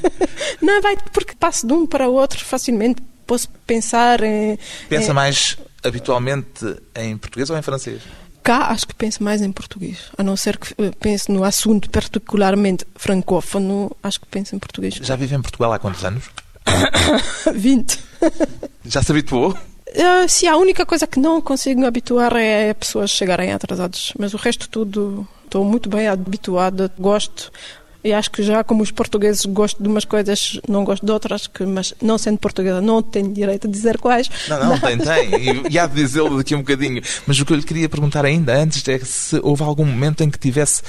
Não, 0.60 0.80
vai, 0.80 0.96
porque 1.12 1.34
passo 1.34 1.66
de 1.66 1.72
um 1.72 1.86
para 1.86 2.08
o 2.08 2.14
outro 2.14 2.44
facilmente. 2.44 3.02
Posso 3.26 3.48
pensar 3.66 4.22
em... 4.22 4.58
Pensa 4.88 5.10
em- 5.10 5.14
mais 5.14 5.56
habitualmente 5.82 6.76
em 6.94 7.16
português 7.16 7.48
ou 7.50 7.56
em 7.56 7.62
francês? 7.62 8.02
Cá 8.42 8.66
acho 8.68 8.86
que 8.86 8.94
penso 8.94 9.22
mais 9.22 9.40
em 9.40 9.50
português. 9.50 10.10
A 10.18 10.22
não 10.22 10.36
ser 10.36 10.58
que 10.58 10.74
eh, 10.76 10.90
pense 11.00 11.32
no 11.32 11.42
assunto 11.44 11.88
particularmente 11.88 12.86
francófono, 12.94 13.90
acho 14.02 14.20
que 14.20 14.26
penso 14.26 14.54
em 14.54 14.58
português. 14.58 14.94
Já 14.96 15.16
vive 15.16 15.34
em 15.34 15.40
Portugal 15.40 15.72
há 15.72 15.78
quantos 15.78 16.04
anos? 16.04 16.24
20. 17.54 17.98
Já 18.84 19.02
se 19.02 19.10
habituou? 19.12 19.52
Uh, 19.52 20.28
sim, 20.28 20.46
a 20.46 20.56
única 20.56 20.84
coisa 20.84 21.06
que 21.06 21.18
não 21.20 21.40
consigo 21.40 21.80
me 21.80 21.86
habituar 21.86 22.34
é 22.36 22.74
pessoas 22.74 23.10
chegarem 23.10 23.52
atrasadas, 23.52 24.12
mas 24.18 24.34
o 24.34 24.36
resto 24.36 24.68
tudo 24.68 25.26
estou 25.44 25.64
muito 25.64 25.88
bem 25.88 26.08
habituada, 26.08 26.92
gosto. 26.98 27.50
E 28.04 28.12
acho 28.12 28.30
que 28.30 28.42
já 28.42 28.62
como 28.62 28.82
os 28.82 28.90
portugueses 28.90 29.46
gosto 29.46 29.82
de 29.82 29.88
umas 29.88 30.04
coisas, 30.04 30.60
não 30.68 30.84
gosto 30.84 31.06
de 31.06 31.10
outras, 31.10 31.46
que, 31.46 31.64
mas 31.64 31.94
não 32.02 32.18
sendo 32.18 32.36
portuguesa 32.38 32.80
não 32.82 33.02
tenho 33.02 33.32
direito 33.32 33.66
a 33.66 33.70
dizer 33.70 33.96
quais. 33.98 34.28
Não, 34.46 34.62
não, 34.62 34.78
tem, 34.78 34.98
tem. 34.98 35.66
E, 35.70 35.78
há 35.78 35.86
de 35.86 35.94
dizê-lo 35.94 36.36
daqui 36.36 36.52
a 36.52 36.58
um 36.58 36.60
bocadinho. 36.60 37.00
Mas 37.26 37.40
o 37.40 37.46
que 37.46 37.52
eu 37.52 37.56
lhe 37.56 37.62
queria 37.62 37.88
perguntar 37.88 38.24
ainda 38.26 38.54
antes 38.54 38.86
é 38.86 38.98
se 38.98 39.40
houve 39.42 39.62
algum 39.62 39.86
momento 39.86 40.22
em 40.22 40.28
que 40.30 40.38
tivesse 40.38 40.82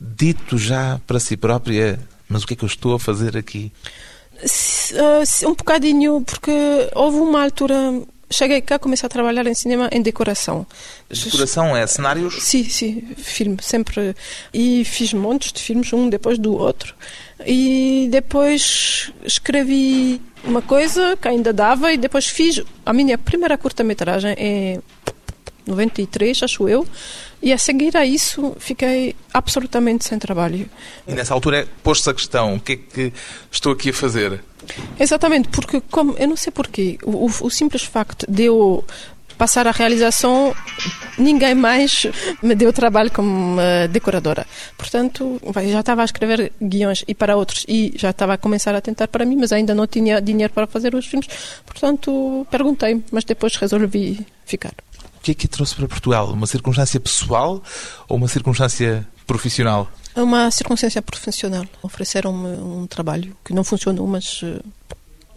dito 0.00 0.56
já 0.56 0.98
para 1.06 1.20
si 1.20 1.36
própria 1.36 1.98
mas 2.28 2.44
o 2.44 2.46
que 2.46 2.54
é 2.54 2.56
que 2.56 2.64
eu 2.64 2.66
estou 2.66 2.94
a 2.94 2.98
fazer 2.98 3.36
aqui? 3.36 3.70
Se- 4.44 4.94
um 5.46 5.54
bocadinho, 5.54 6.22
porque 6.22 6.50
houve 6.94 7.18
uma 7.18 7.42
altura, 7.44 7.74
cheguei 8.32 8.60
cá, 8.60 8.78
comecei 8.78 9.06
a 9.06 9.10
trabalhar 9.10 9.46
em 9.46 9.54
cinema 9.54 9.88
em 9.92 10.02
decoração. 10.02 10.66
Decoração 11.08 11.76
é 11.76 11.86
cenários? 11.86 12.42
Sim, 12.42 12.64
sim, 12.64 13.02
filme, 13.16 13.58
sempre. 13.60 14.14
E 14.52 14.84
fiz 14.84 15.12
montes 15.12 15.52
de 15.52 15.62
filmes, 15.62 15.92
um 15.92 16.08
depois 16.08 16.38
do 16.38 16.54
outro. 16.54 16.94
E 17.46 18.08
depois 18.10 19.12
escrevi 19.24 20.20
uma 20.44 20.62
coisa 20.62 21.16
que 21.16 21.28
ainda 21.28 21.52
dava, 21.52 21.92
e 21.92 21.96
depois 21.96 22.26
fiz 22.26 22.62
a 22.84 22.92
minha 22.92 23.16
primeira 23.18 23.56
curta-metragem 23.58 24.34
em 24.38 24.82
93, 25.66 26.42
acho 26.42 26.68
eu. 26.68 26.86
E 27.42 27.52
a 27.52 27.58
seguir 27.58 27.96
a 27.96 28.06
isso 28.06 28.54
fiquei 28.60 29.16
absolutamente 29.34 30.04
sem 30.06 30.18
trabalho. 30.18 30.70
E 31.08 31.12
nessa 31.12 31.34
altura 31.34 31.58
é 31.62 31.66
pôs-se 31.82 32.08
a 32.08 32.14
questão: 32.14 32.54
o 32.54 32.60
que 32.60 32.72
é 32.72 32.76
que 32.76 33.12
estou 33.50 33.72
aqui 33.72 33.90
a 33.90 33.92
fazer? 33.92 34.40
Exatamente, 34.98 35.48
porque 35.48 35.80
como 35.90 36.14
eu 36.18 36.28
não 36.28 36.36
sei 36.36 36.52
porquê, 36.52 36.96
o, 37.02 37.26
o- 37.26 37.50
simples 37.50 37.82
facto 37.82 38.24
de 38.30 38.44
eu 38.44 38.84
passar 39.36 39.66
a 39.66 39.72
realização, 39.72 40.54
ninguém 41.18 41.52
mais 41.52 42.06
me 42.40 42.54
deu 42.54 42.72
trabalho 42.72 43.10
como 43.10 43.60
eh, 43.60 43.88
decoradora. 43.88 44.46
Portanto, 44.78 45.40
já 45.68 45.80
estava 45.80 46.02
a 46.02 46.04
escrever 46.04 46.52
guiões 46.62 47.02
e 47.08 47.14
para 47.14 47.36
outros 47.36 47.64
e 47.66 47.92
já 47.96 48.10
estava 48.10 48.34
a 48.34 48.38
começar 48.38 48.72
a 48.72 48.80
tentar 48.80 49.08
para 49.08 49.24
mim, 49.24 49.34
mas 49.36 49.50
ainda 49.50 49.74
não 49.74 49.86
tinha 49.88 50.20
dinheiro 50.20 50.52
para 50.52 50.68
fazer 50.68 50.94
os 50.94 51.06
filmes. 51.06 51.28
Portanto, 51.66 52.46
perguntei, 52.52 53.02
mas 53.10 53.24
depois 53.24 53.56
resolvi 53.56 54.24
ficar. 54.44 54.74
O 55.22 55.24
que 55.24 55.30
é 55.30 55.34
que 55.34 55.46
a 55.46 55.48
trouxe 55.48 55.76
para 55.76 55.86
Portugal? 55.86 56.32
Uma 56.32 56.48
circunstância 56.48 56.98
pessoal 56.98 57.62
ou 58.08 58.16
uma 58.16 58.26
circunstância 58.26 59.06
profissional? 59.24 59.88
É 60.16 60.20
uma 60.20 60.50
circunstância 60.50 61.00
profissional. 61.00 61.64
Ofereceram-me 61.80 62.48
um 62.60 62.88
trabalho 62.88 63.36
que 63.44 63.54
não 63.54 63.62
funcionou, 63.62 64.04
mas 64.04 64.40
eh, 64.42 64.58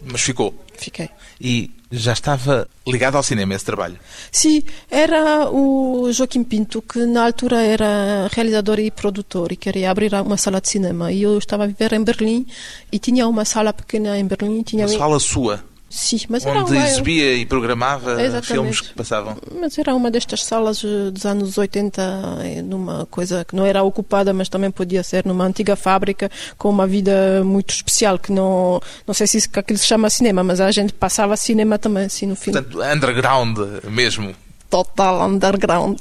Mas 0.02 0.22
ficou. 0.22 0.52
fiquei. 0.76 1.08
E 1.40 1.70
já 1.92 2.12
estava 2.12 2.68
ligado 2.84 3.16
ao 3.16 3.22
cinema 3.22 3.54
esse 3.54 3.64
trabalho. 3.64 3.96
Sim, 4.32 4.64
era 4.90 5.48
o 5.52 6.10
Joaquim 6.10 6.42
Pinto, 6.42 6.82
que 6.82 7.06
na 7.06 7.24
altura 7.24 7.62
era 7.62 8.28
realizador 8.32 8.80
e 8.80 8.90
produtor 8.90 9.52
e 9.52 9.56
queria 9.56 9.88
abrir 9.88 10.12
uma 10.14 10.36
sala 10.36 10.60
de 10.60 10.68
cinema. 10.68 11.12
E 11.12 11.22
eu 11.22 11.38
estava 11.38 11.62
a 11.62 11.66
viver 11.68 11.92
em 11.92 12.02
Berlim 12.02 12.44
e 12.90 12.98
tinha 12.98 13.28
uma 13.28 13.44
sala 13.44 13.72
pequena 13.72 14.18
em 14.18 14.26
Berlim. 14.26 14.64
Tinha 14.64 14.84
Uma 14.84 14.98
sala 14.98 15.20
sua. 15.20 15.64
Sim, 15.88 16.18
mas 16.28 16.44
era 16.44 16.60
onde 16.60 16.72
uma, 16.72 16.86
exibia 16.86 17.34
e 17.34 17.46
programava 17.46 18.20
Exatamente. 18.20 18.46
filmes 18.46 18.80
que 18.80 18.94
passavam. 18.94 19.36
mas 19.60 19.78
era 19.78 19.94
uma 19.94 20.10
destas 20.10 20.42
salas 20.42 20.82
eh, 20.84 21.10
dos 21.12 21.24
anos 21.24 21.56
80, 21.56 22.02
eh, 22.42 22.62
numa 22.62 23.06
coisa 23.06 23.44
que 23.44 23.54
não 23.54 23.64
era 23.64 23.82
ocupada, 23.82 24.32
mas 24.32 24.48
também 24.48 24.70
podia 24.70 25.02
ser 25.04 25.24
numa 25.24 25.44
antiga 25.44 25.76
fábrica 25.76 26.30
com 26.58 26.68
uma 26.68 26.86
vida 26.86 27.42
muito 27.44 27.70
especial, 27.70 28.18
que 28.18 28.32
não, 28.32 28.80
não 29.06 29.14
sei 29.14 29.28
se 29.28 29.38
isso 29.38 29.48
aquilo 29.54 29.78
se 29.78 29.86
chama 29.86 30.10
cinema, 30.10 30.42
mas 30.42 30.60
a 30.60 30.70
gente 30.72 30.92
passava 30.92 31.36
cinema 31.36 31.78
também, 31.78 32.06
assim, 32.06 32.26
no 32.26 32.34
filme. 32.34 32.60
Portanto, 32.60 32.82
underground 32.82 33.58
mesmo. 33.84 34.34
Total 34.68 35.24
underground. 35.28 36.00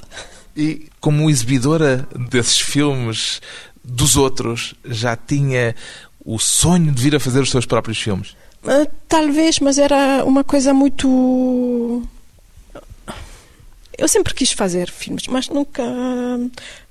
E 0.58 0.88
como 1.00 1.30
exibidora 1.30 2.08
desses 2.30 2.60
filmes 2.60 3.40
dos 3.84 4.18
outros, 4.18 4.74
já 4.84 5.16
tinha 5.16 5.76
o 6.26 6.40
sonho 6.40 6.92
de 6.92 7.02
vir 7.02 7.16
a 7.16 7.20
fazer 7.20 7.40
os 7.40 7.52
seus 7.52 7.68
próprios 7.68 8.00
filmes? 8.02 8.36
Ah, 8.68 8.88
talvez, 9.08 9.60
mas 9.60 9.78
era 9.78 10.24
uma 10.26 10.44
coisa 10.44 10.74
muito. 10.74 12.04
Eu 13.98 14.10
sempre 14.10 14.34
quis 14.34 14.52
fazer 14.52 14.92
filmes, 14.92 15.26
mas 15.28 15.48
nunca. 15.48 15.82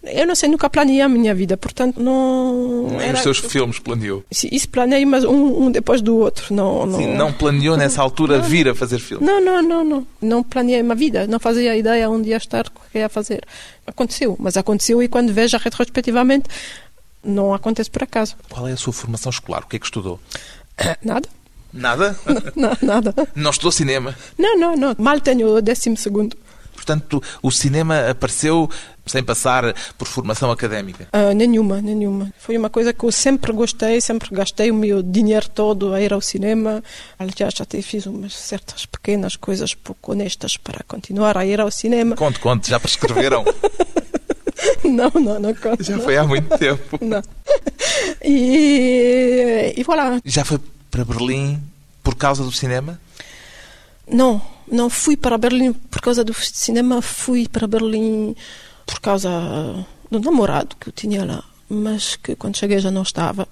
Eu 0.04 0.26
não 0.26 0.34
sei, 0.34 0.48
nunca 0.48 0.70
planeei 0.70 1.02
a 1.02 1.08
minha 1.08 1.34
vida, 1.34 1.54
portanto 1.54 2.00
não. 2.00 2.86
Nem 2.88 3.08
era- 3.08 3.16
os 3.16 3.22
seus 3.22 3.38
filmes 3.40 3.78
planeou. 3.78 4.24
Sim, 4.30 4.48
Isso 4.50 4.68
planei, 4.70 5.04
mas 5.04 5.22
um, 5.22 5.64
um 5.64 5.70
depois 5.70 6.00
do 6.00 6.16
outro. 6.16 6.54
Não, 6.54 6.86
não... 6.86 6.98
Sim, 6.98 7.14
não 7.14 7.30
planeou 7.30 7.76
nessa 7.76 8.00
altura 8.00 8.40
vir 8.40 8.68
a 8.68 8.74
fazer 8.74 8.98
filmes. 9.00 9.26
Não, 9.26 9.38
não, 9.38 9.62
não, 9.62 9.84
não. 9.84 10.06
Não 10.22 10.42
planeei 10.42 10.80
uma 10.80 10.94
vida, 10.94 11.26
não 11.26 11.38
fazia 11.38 11.76
ideia 11.76 12.08
onde 12.08 12.30
ia 12.30 12.38
estar, 12.38 12.66
o 12.68 12.90
que 12.90 12.98
ia 12.98 13.08
fazer. 13.10 13.44
Aconteceu, 13.86 14.34
mas 14.40 14.56
aconteceu 14.56 15.02
e 15.02 15.08
quando 15.08 15.30
vejo 15.30 15.58
retrospectivamente, 15.58 16.48
não 17.22 17.52
acontece 17.52 17.90
por 17.90 18.02
acaso. 18.02 18.34
Qual 18.48 18.66
é 18.66 18.72
a 18.72 18.76
sua 18.78 18.94
formação 18.94 19.28
escolar? 19.28 19.62
O 19.62 19.66
que 19.66 19.76
é 19.76 19.78
que 19.78 19.84
estudou? 19.84 20.18
Nada, 21.04 21.28
Nada? 21.74 22.16
não, 22.54 22.76
nada. 22.80 23.12
Não 23.34 23.50
estudou 23.50 23.72
cinema. 23.72 24.14
Não, 24.38 24.56
não, 24.56 24.76
não. 24.76 24.94
Mal 24.96 25.20
tenho 25.20 25.56
o 25.56 25.60
décimo 25.60 25.96
segundo. 25.96 26.36
Portanto, 26.72 27.22
o 27.42 27.50
cinema 27.50 28.10
apareceu 28.10 28.68
sem 29.06 29.22
passar 29.22 29.74
por 29.96 30.06
formação 30.06 30.50
académica. 30.50 31.08
Ah, 31.12 31.32
nenhuma, 31.32 31.80
nenhuma. 31.80 32.32
Foi 32.38 32.56
uma 32.56 32.68
coisa 32.68 32.92
que 32.92 33.04
eu 33.04 33.10
sempre 33.10 33.52
gostei, 33.52 34.00
sempre 34.00 34.28
gastei 34.30 34.70
o 34.70 34.74
meu 34.74 35.02
dinheiro 35.02 35.48
todo 35.48 35.94
a 35.94 36.00
ir 36.00 36.12
ao 36.12 36.20
cinema. 36.20 36.82
Aliás, 37.18 37.54
até 37.60 37.80
fiz 37.82 38.06
umas 38.06 38.34
certas 38.34 38.86
pequenas 38.86 39.34
coisas 39.34 39.74
pouco 39.74 40.12
honestas 40.12 40.56
para 40.56 40.84
continuar 40.86 41.36
a 41.38 41.44
ir 41.44 41.60
ao 41.60 41.70
cinema. 41.70 42.16
Conte, 42.16 42.38
conte, 42.38 42.70
já 42.70 42.78
prescreveram. 42.78 43.44
Não, 44.82 45.10
não, 45.10 45.38
não 45.38 45.54
conto. 45.54 45.82
Já 45.82 45.96
não. 45.96 46.04
foi 46.04 46.16
há 46.16 46.24
muito 46.24 46.56
tempo. 46.56 46.98
Não. 47.00 47.20
E, 48.22 49.74
e 49.76 49.82
voilà. 49.82 50.20
Já 50.24 50.44
foi 50.44 50.58
para 50.94 51.04
Berlim 51.04 51.60
por 52.04 52.14
causa 52.14 52.44
do 52.44 52.52
cinema? 52.52 53.00
Não, 54.06 54.40
não 54.70 54.88
fui 54.88 55.16
para 55.16 55.36
Berlim 55.36 55.72
por 55.72 56.00
causa 56.00 56.22
do 56.22 56.32
cinema, 56.32 57.02
fui 57.02 57.48
para 57.48 57.66
Berlim 57.66 58.36
por 58.86 59.00
causa 59.00 59.28
do 60.08 60.20
namorado 60.20 60.76
que 60.76 60.88
eu 60.88 60.92
tinha 60.92 61.24
lá, 61.24 61.42
mas 61.68 62.14
que 62.14 62.36
quando 62.36 62.56
cheguei 62.56 62.78
já 62.78 62.92
não 62.92 63.02
estava. 63.02 63.48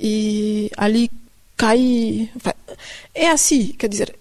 E 0.00 0.70
ali 0.78 1.10
caí. 1.58 2.30
É 3.14 3.28
assim, 3.32 3.66
quer 3.72 3.88
dizer, 3.88 4.18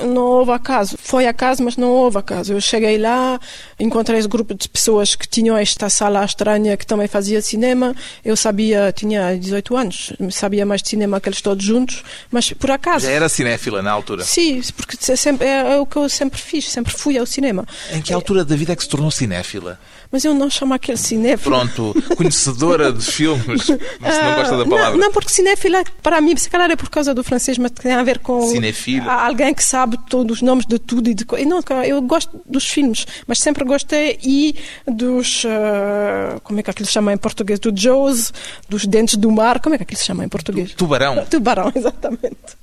não 0.00 0.22
houve 0.22 0.52
acaso. 0.52 0.96
Foi 0.98 1.26
acaso, 1.26 1.62
mas 1.62 1.76
não 1.76 1.88
houve 1.90 2.18
acaso. 2.18 2.52
Eu 2.52 2.60
cheguei 2.60 2.98
lá, 2.98 3.40
encontrei 3.78 4.18
esse 4.18 4.28
grupo 4.28 4.54
de 4.54 4.68
pessoas 4.68 5.14
que 5.14 5.28
tinham 5.28 5.56
esta 5.56 5.90
sala 5.90 6.24
estranha 6.24 6.76
que 6.76 6.86
também 6.86 7.08
fazia 7.08 7.42
cinema. 7.42 7.94
Eu 8.24 8.36
sabia, 8.36 8.92
tinha 8.92 9.36
18 9.36 9.76
anos, 9.76 10.12
sabia 10.30 10.64
mais 10.64 10.82
de 10.82 10.88
cinema 10.88 11.20
que 11.20 11.28
eles 11.28 11.40
todos 11.40 11.64
juntos, 11.64 12.02
mas 12.30 12.52
por 12.52 12.70
acaso. 12.70 13.06
Já 13.06 13.12
era 13.12 13.28
cinéfila 13.28 13.82
na 13.82 13.90
altura. 13.90 14.24
Sim, 14.24 14.62
porque 14.76 14.96
é, 15.10 15.16
sempre, 15.16 15.46
é, 15.46 15.74
é 15.74 15.76
o 15.78 15.86
que 15.86 15.96
eu 15.96 16.08
sempre 16.08 16.40
fiz, 16.40 16.70
sempre 16.70 16.92
fui 16.92 17.18
ao 17.18 17.26
cinema. 17.26 17.66
Em 17.92 18.00
que 18.00 18.12
altura 18.12 18.44
da 18.44 18.56
vida 18.56 18.72
é 18.72 18.76
que 18.76 18.82
se 18.82 18.88
tornou 18.88 19.10
cinéfila? 19.10 19.78
Mas 20.10 20.24
eu 20.24 20.32
não 20.32 20.48
chamo 20.48 20.72
aquele 20.72 20.96
cinéfilo. 20.96 21.54
Pronto, 21.54 21.94
conhecedora 22.16 22.90
de 22.92 23.04
filmes, 23.04 23.68
mas 24.00 24.18
não 24.22 24.34
gosta 24.36 24.56
da 24.56 24.62
Ah, 24.62 24.66
palavra. 24.66 24.90
Não, 24.92 24.98
não, 24.98 25.12
porque 25.12 25.28
cinéfila, 25.28 25.84
para 26.02 26.18
mim, 26.20 26.34
se 26.36 26.48
calhar 26.48 26.70
é 26.70 26.76
por 26.76 26.88
causa 26.88 27.14
do 27.14 27.22
francês, 27.22 27.58
mas 27.58 27.70
tem 27.72 27.92
a 27.92 28.02
ver 28.02 28.18
com. 28.20 28.40
Cinefilo. 28.48 29.08
Há 29.08 29.26
Alguém 29.26 29.52
que 29.52 29.62
sabe 29.62 29.98
todos 30.08 30.38
os 30.38 30.42
nomes 30.42 30.64
de 30.64 30.78
tudo 30.78 31.10
e 31.10 31.14
de. 31.14 31.24
co- 31.26 31.36
e 31.36 31.44
Não, 31.44 31.60
eu 31.84 32.00
gosto 32.00 32.40
dos 32.46 32.66
filmes, 32.66 33.06
mas 33.26 33.38
sempre 33.38 33.64
gostei 33.64 34.18
e 34.22 34.54
dos. 34.86 35.44
ah, 35.46 36.40
como 36.42 36.58
é 36.58 36.62
que 36.62 36.70
aquilo 36.70 36.86
se 36.86 36.92
chama 36.92 37.12
em 37.12 37.18
português? 37.18 37.58
Do 37.60 37.70
Jaws, 37.76 38.32
dos 38.68 38.86
Dentes 38.86 39.16
do 39.16 39.30
Mar. 39.30 39.60
Como 39.60 39.74
é 39.74 39.78
que 39.78 39.84
aquilo 39.84 39.98
se 39.98 40.06
chama 40.06 40.24
em 40.24 40.28
português? 40.28 40.72
Tubarão. 40.72 41.26
Tubarão, 41.26 41.70
exatamente. 41.76 42.56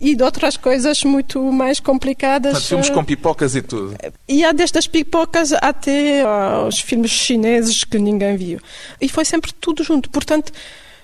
E 0.00 0.14
de 0.14 0.22
outras 0.22 0.56
coisas 0.56 1.02
muito 1.04 1.40
mais 1.52 1.80
complicadas. 1.80 2.52
Portanto, 2.52 2.68
filmes 2.68 2.90
ah, 2.90 2.94
com 2.94 3.04
pipocas 3.04 3.54
e 3.54 3.62
tudo. 3.62 3.96
e 4.28 4.44
há 4.44 4.52
destas 4.52 4.86
pipocas 4.86 5.52
até 5.52 6.22
ah, 6.22 6.66
os 6.68 6.80
filmes 6.80 7.10
chineses 7.10 7.84
que 7.84 7.98
ninguém 7.98 8.36
viu. 8.36 8.60
E 9.00 9.08
foi 9.08 9.24
sempre 9.24 9.52
tudo 9.52 9.82
junto. 9.82 10.10
Portanto, 10.10 10.52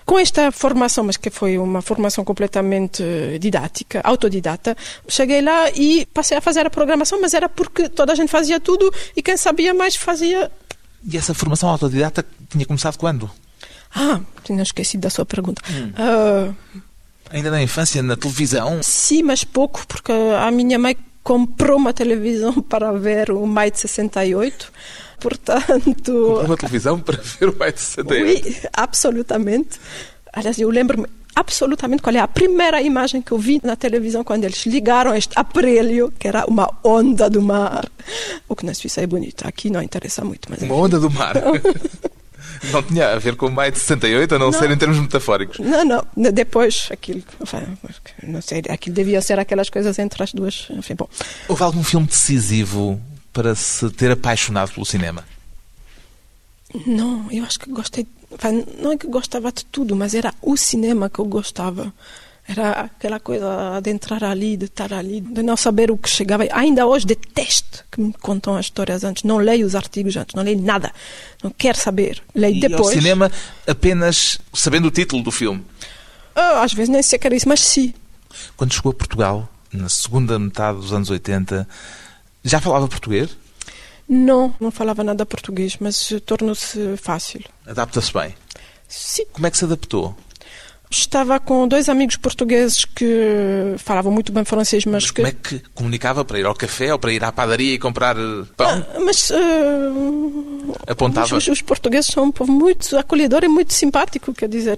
com 0.05 0.19
esta 0.19 0.51
formação, 0.51 1.05
mas 1.05 1.17
que 1.17 1.31
foi 1.31 1.59
uma 1.59 1.81
formação 1.81 2.25
completamente 2.25 3.03
eh, 3.03 3.39
didática, 3.39 4.01
autodidata, 4.03 4.77
cheguei 5.09 5.41
lá 5.41 5.71
e 5.71 6.07
passei 6.07 6.37
a 6.37 6.41
fazer 6.41 6.67
a 6.67 6.71
programação, 6.71 7.21
mas 7.21 7.35
era 7.35 7.49
porque 7.49 7.89
toda 7.89 8.13
a 8.13 8.15
gente 8.15 8.29
fazia 8.29 8.59
tudo 8.61 8.93
e 9.17 9.23
quem 9.23 9.37
sabia 9.37 9.73
mais 9.73 9.97
fazia. 9.97 10.51
E 11.05 11.17
essa 11.17 11.35
formação 11.35 11.69
autodidata 11.69 12.25
tinha 12.49 12.67
começado 12.67 12.97
quando? 12.97 13.31
Ah, 13.95 14.21
tinha 14.43 14.63
esquecido 14.63 15.03
da 15.03 15.11
sua 15.11 15.25
pergunta. 15.25 15.63
Ah, 15.97 16.53
Ainda 17.33 17.51
na 17.51 17.63
infância, 17.63 18.03
na 18.03 18.17
televisão? 18.17 18.81
sim, 18.83 19.23
mas 19.23 19.43
pouco, 19.43 19.87
porque 19.87 20.13
a 20.13 20.51
minha 20.51 20.79
mãe 20.79 20.97
comprou 21.23 21.79
uma 21.79 21.93
televisão 21.93 22.61
para 22.63 22.93
ver 22.93 23.31
o 23.31 23.47
Mai 23.47 23.71
de 23.71 23.81
68. 23.81 24.73
Portanto, 25.21 26.41
Uma 26.45 26.57
televisão 26.57 26.99
para 26.99 27.17
ver 27.17 27.49
o 27.49 27.53
de 27.53 27.81
68? 27.81 28.25
Oui, 28.25 28.57
absolutamente. 28.73 29.79
Aliás, 30.33 30.59
eu 30.59 30.69
lembro-me 30.69 31.07
absolutamente 31.35 32.03
qual 32.03 32.15
é 32.15 32.19
a 32.19 32.29
primeira 32.29 32.83
imagem 32.83 33.23
que 33.23 33.33
eu 33.33 33.39
vi 33.39 33.61
na 33.63 33.77
televisão 33.77 34.25
quando 34.25 34.45
eles 34.45 34.67
ligaram 34.67 35.15
este 35.15 35.33
aparelho, 35.37 36.13
que 36.19 36.29
era 36.29 36.45
uma 36.47 36.69
onda 36.85 37.31
do 37.31 37.41
mar. 37.41 37.89
O 38.49 38.57
que 38.57 38.67
na 38.67 38.75
Suíça 38.75 39.01
é 39.01 39.07
bonito, 39.07 39.47
aqui 39.47 39.71
não 39.71 39.81
interessa 39.81 40.25
muito. 40.25 40.49
Mas 40.51 40.61
Uma 40.63 40.75
onda 40.75 40.99
do 40.99 41.11
mar. 41.11 41.37
Não 42.71 42.83
tinha 42.83 43.13
a 43.13 43.19
ver 43.19 43.35
com 43.37 43.47
o 43.47 43.51
Maio 43.51 43.73
de 43.73 43.79
68, 43.81 44.35
a 44.35 44.39
não, 44.39 44.51
Não. 44.51 44.59
ser 44.59 44.71
em 44.71 44.77
termos 44.77 44.99
metafóricos. 44.99 45.59
Não, 45.59 45.85
não, 45.85 46.07
depois 46.33 46.89
aquilo, 46.91 47.23
enfin, 47.43 47.59
não 48.23 48.41
sei, 48.41 48.63
aquilo 48.69 48.95
devia 48.95 49.21
ser 49.21 49.39
aquelas 49.39 49.69
coisas 49.69 49.99
entre 49.99 50.23
as 50.23 50.33
duas. 50.33 50.69
Enfim, 50.71 50.95
bom. 50.95 51.09
Houve 51.49 51.63
algum 51.63 51.83
filme 51.83 52.07
decisivo 52.07 53.01
para 53.33 53.55
se 53.55 53.91
ter 53.91 54.11
apaixonado 54.13 54.73
pelo 54.73 54.87
cinema? 54.87 55.25
Não, 56.87 57.27
eu 57.31 57.45
acho 57.45 57.59
que 57.59 57.71
gostei. 57.71 58.07
Não 58.81 58.93
é 58.93 58.97
que 58.97 59.07
gostava 59.07 59.53
de 59.53 59.65
tudo, 59.67 59.95
mas 59.95 60.15
era 60.15 60.33
o 60.41 60.57
cinema 60.57 61.11
que 61.11 61.19
eu 61.19 61.25
gostava. 61.25 61.93
Era 62.47 62.71
aquela 62.73 63.21
coisa 63.21 63.81
de 63.81 63.91
entrar 63.91 64.25
ali, 64.25 64.57
de 64.57 64.65
estar 64.65 64.93
ali, 64.93 65.21
de 65.21 65.43
não 65.43 65.57
saber 65.57 65.91
o 65.93 65.97
que 65.97 66.09
chegava. 66.09 66.45
Ainda 66.53 66.87
hoje 66.87 67.07
detesto 67.07 67.85
que 67.91 68.01
me 68.01 68.13
contam 68.13 68.57
as 68.57 68.67
histórias 68.67 69.05
antes. 69.05 69.23
Não 69.23 69.37
leio 69.39 69.65
os 69.67 69.75
artigos 69.77 70.17
antes, 70.17 70.35
não 70.35 70.43
leio 70.43 70.61
nada. 70.61 70.93
Não 71.43 71.51
quero 71.51 71.79
saber. 71.79 72.21
Leio 72.35 72.57
E 72.57 72.65
ao 72.65 72.71
depois. 72.71 72.95
cinema 72.95 73.31
apenas 73.67 74.39
sabendo 74.53 74.89
o 74.89 74.91
título 74.91 75.23
do 75.23 75.31
filme. 75.31 75.65
Ah, 76.35 76.63
às 76.63 76.73
vezes 76.73 76.89
nem 76.89 77.03
sei 77.03 77.19
que 77.19 77.27
era 77.27 77.37
isso, 77.37 77.49
mas 77.49 77.61
sim. 77.61 77.95
Quando 78.57 78.73
chegou 78.75 78.91
a 78.91 78.95
Portugal, 78.95 79.49
na 79.73 79.89
segunda 79.89 80.39
metade 80.39 80.79
dos 80.79 80.93
anos 80.93 81.11
80, 81.11 81.67
já 82.43 82.61
falava 82.61 82.89
português? 82.89 83.37
Não, 84.09 84.53
não 84.61 84.71
falava 84.71 85.05
nada 85.05 85.25
português, 85.25 85.77
mas 85.79 86.13
tornou-se 86.27 86.97
fácil. 86.97 87.41
Adapta-se 87.67 88.13
bem. 88.13 88.35
Sim. 88.89 89.25
Como 89.33 89.47
é 89.47 89.51
que 89.51 89.57
se 89.57 89.65
adaptou? 89.65 90.15
Estava 90.93 91.41
com 91.41 91.67
dois 91.67 91.89
amigos 91.89 92.17
portugueses 92.17 92.85
que 92.85 93.75
falavam 93.79 94.13
muito 94.13 94.31
bem 94.31 94.45
francês, 94.45 94.85
mas, 94.85 95.05
Mas 95.05 95.11
que. 95.11 95.17
como 95.17 95.27
é 95.27 95.33
que 95.33 95.59
comunicava 95.75 96.23
para 96.23 96.39
ir 96.39 96.45
ao 96.45 96.55
café 96.55 96.93
ou 96.93 96.99
para 96.99 97.11
ir 97.13 97.25
à 97.25 97.33
padaria 97.33 97.73
e 97.75 97.79
comprar 97.79 98.15
eh, 98.15 98.45
pão? 98.57 98.69
Ah, 98.95 99.01
mas 99.01 99.33
ah, 99.33 100.83
Apontava. 100.87 101.35
Os, 101.37 101.49
os 101.49 101.63
portugueses 101.63 102.11
são 102.13 102.25
um 102.25 102.31
povo 102.31 102.53
muito 102.53 102.95
acolhedor 102.99 103.43
e 103.43 103.49
muito 103.49 103.73
simpático, 103.73 104.35
quer 104.35 104.49
dizer, 104.51 104.77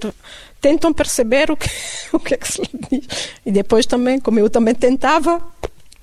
tentam 0.61 0.93
perceber 0.93 1.51
o 1.51 1.57
que, 1.57 1.69
o 2.13 2.19
que 2.19 2.33
é 2.33 2.37
que 2.37 2.47
se 2.47 2.61
lhe 2.61 2.69
diz. 3.01 3.07
E 3.45 3.51
depois 3.51 3.85
também, 3.85 4.17
como 4.19 4.39
eu 4.39 4.49
também 4.49 4.73
tentava, 4.73 5.41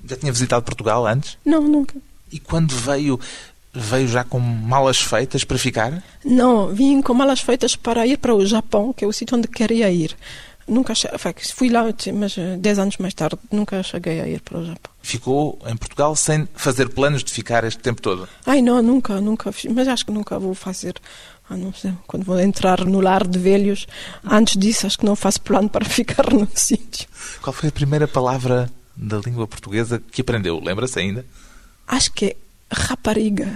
Já 0.05 0.15
tinha 0.15 0.31
visitado 0.31 0.63
Portugal 0.63 1.07
antes? 1.07 1.37
não, 1.43 1.61
nunca. 1.61 1.95
E 2.31 2.39
quando 2.39 2.75
veio, 2.75 3.19
veio 3.73 4.07
já 4.07 4.23
com 4.23 4.39
malas 4.39 5.01
feitas 5.01 5.43
para 5.43 5.57
ficar? 5.57 6.03
Não, 6.23 6.67
vim 6.67 7.01
com 7.01 7.13
malas 7.13 7.39
feitas 7.39 7.75
para 7.75 8.05
ir 8.05 8.17
para 8.17 8.35
o 8.35 8.45
Japão, 8.45 8.93
que 8.93 9.03
é 9.03 9.07
o 9.07 9.11
sítio 9.11 9.37
onde 9.37 9.47
queria 9.47 9.89
ir. 9.89 10.15
Nunca 10.65 10.93
fui 11.53 11.69
lá, 11.69 11.83
mas 12.13 12.37
eh, 12.37 12.55
dez 12.57 12.79
anos 12.79 12.97
mais 12.97 13.13
tarde, 13.13 13.37
nunca 13.51 13.83
cheguei 13.83 14.21
a 14.21 14.27
ir 14.27 14.39
para 14.39 14.59
o 14.59 14.65
Japão. 14.65 14.93
Ficou 15.01 15.59
em 15.67 15.75
Portugal 15.75 16.15
sem 16.15 16.47
fazer 16.53 16.87
planos 16.87 17.21
de 17.21 17.31
ficar 17.33 17.65
este 17.65 17.81
tempo 17.81 18.01
todo? 18.01 18.29
Ai, 18.45 18.61
não, 18.61 18.81
nunca, 18.81 19.19
nunca 19.19 19.51
fiz, 19.51 19.69
mas 19.73 19.89
acho 19.89 20.05
que 20.05 20.11
nunca 20.13 20.39
vou 20.39 20.53
fazer. 20.53 20.93
Ah, 21.49 21.57
não 21.57 21.73
sei, 21.73 21.91
quando 22.07 22.23
vou 22.23 22.39
entrar 22.39 22.85
no 22.85 23.01
lar 23.01 23.27
de 23.27 23.37
velhos, 23.37 23.85
antes 24.23 24.55
disso, 24.55 24.87
acho 24.87 24.97
que 24.97 25.05
não 25.05 25.17
faço 25.17 25.41
plano 25.41 25.67
para 25.67 25.83
ficar 25.85 26.31
no 26.31 26.47
sítio. 26.55 27.09
Qual 27.41 27.51
foi 27.51 27.67
a 27.67 27.71
primeira 27.71 28.07
palavra 28.07 28.71
da 28.95 29.17
língua 29.17 29.45
portuguesa 29.45 30.01
que 30.11 30.21
aprendeu? 30.21 30.61
Lembra-se 30.63 30.97
ainda? 30.97 31.25
Acho 31.85 32.13
que 32.13 32.25
é 32.27 32.35
rapariga, 32.73 33.47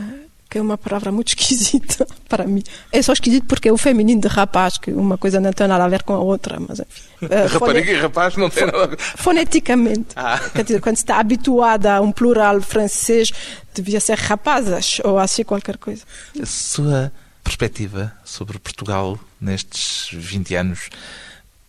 que 0.49 0.57
é 0.57 0.61
uma 0.61 0.77
palavra 0.77 1.11
muito 1.11 1.29
esquisita 1.35 2.07
para 2.29 2.45
mim. 2.45 2.63
É 2.91 3.01
só 3.01 3.13
esquisito 3.13 3.45
porque 3.47 3.69
é 3.69 3.71
o 3.71 3.77
feminino 3.77 4.21
de 4.21 4.27
rapaz, 4.27 4.77
que 4.77 4.91
uma 4.91 5.17
coisa 5.17 5.39
não 5.39 5.51
tem 5.51 5.67
nada 5.67 5.83
a 5.83 5.89
ver 5.89 6.03
com 6.03 6.13
a 6.13 6.19
outra, 6.19 6.59
mas 6.59 6.79
enfim. 6.79 7.07
Uh, 7.19 7.47
Rapariga 7.51 7.91
e 7.91 7.99
rapaz 7.99 8.35
não 8.37 8.47
tem 8.47 8.67
nada 8.67 8.83
a 8.83 8.85
ver. 8.85 8.99
Foneticamente. 9.17 10.09
Ah. 10.15 10.39
Quer 10.53 10.63
dizer, 10.63 10.79
quando 10.79 10.97
se 10.97 11.01
está 11.01 11.17
habituada 11.17 11.95
a 11.95 11.99
um 11.99 12.11
plural 12.11 12.61
francês, 12.61 13.31
devia 13.73 13.99
ser 13.99 14.19
rapazas 14.19 15.01
ou 15.03 15.17
assim 15.17 15.43
qualquer 15.43 15.77
coisa. 15.77 16.03
A 16.39 16.45
sua 16.45 17.11
perspectiva 17.43 18.13
sobre 18.23 18.59
Portugal 18.59 19.19
nestes 19.41 20.09
20 20.11 20.55
anos 20.55 20.89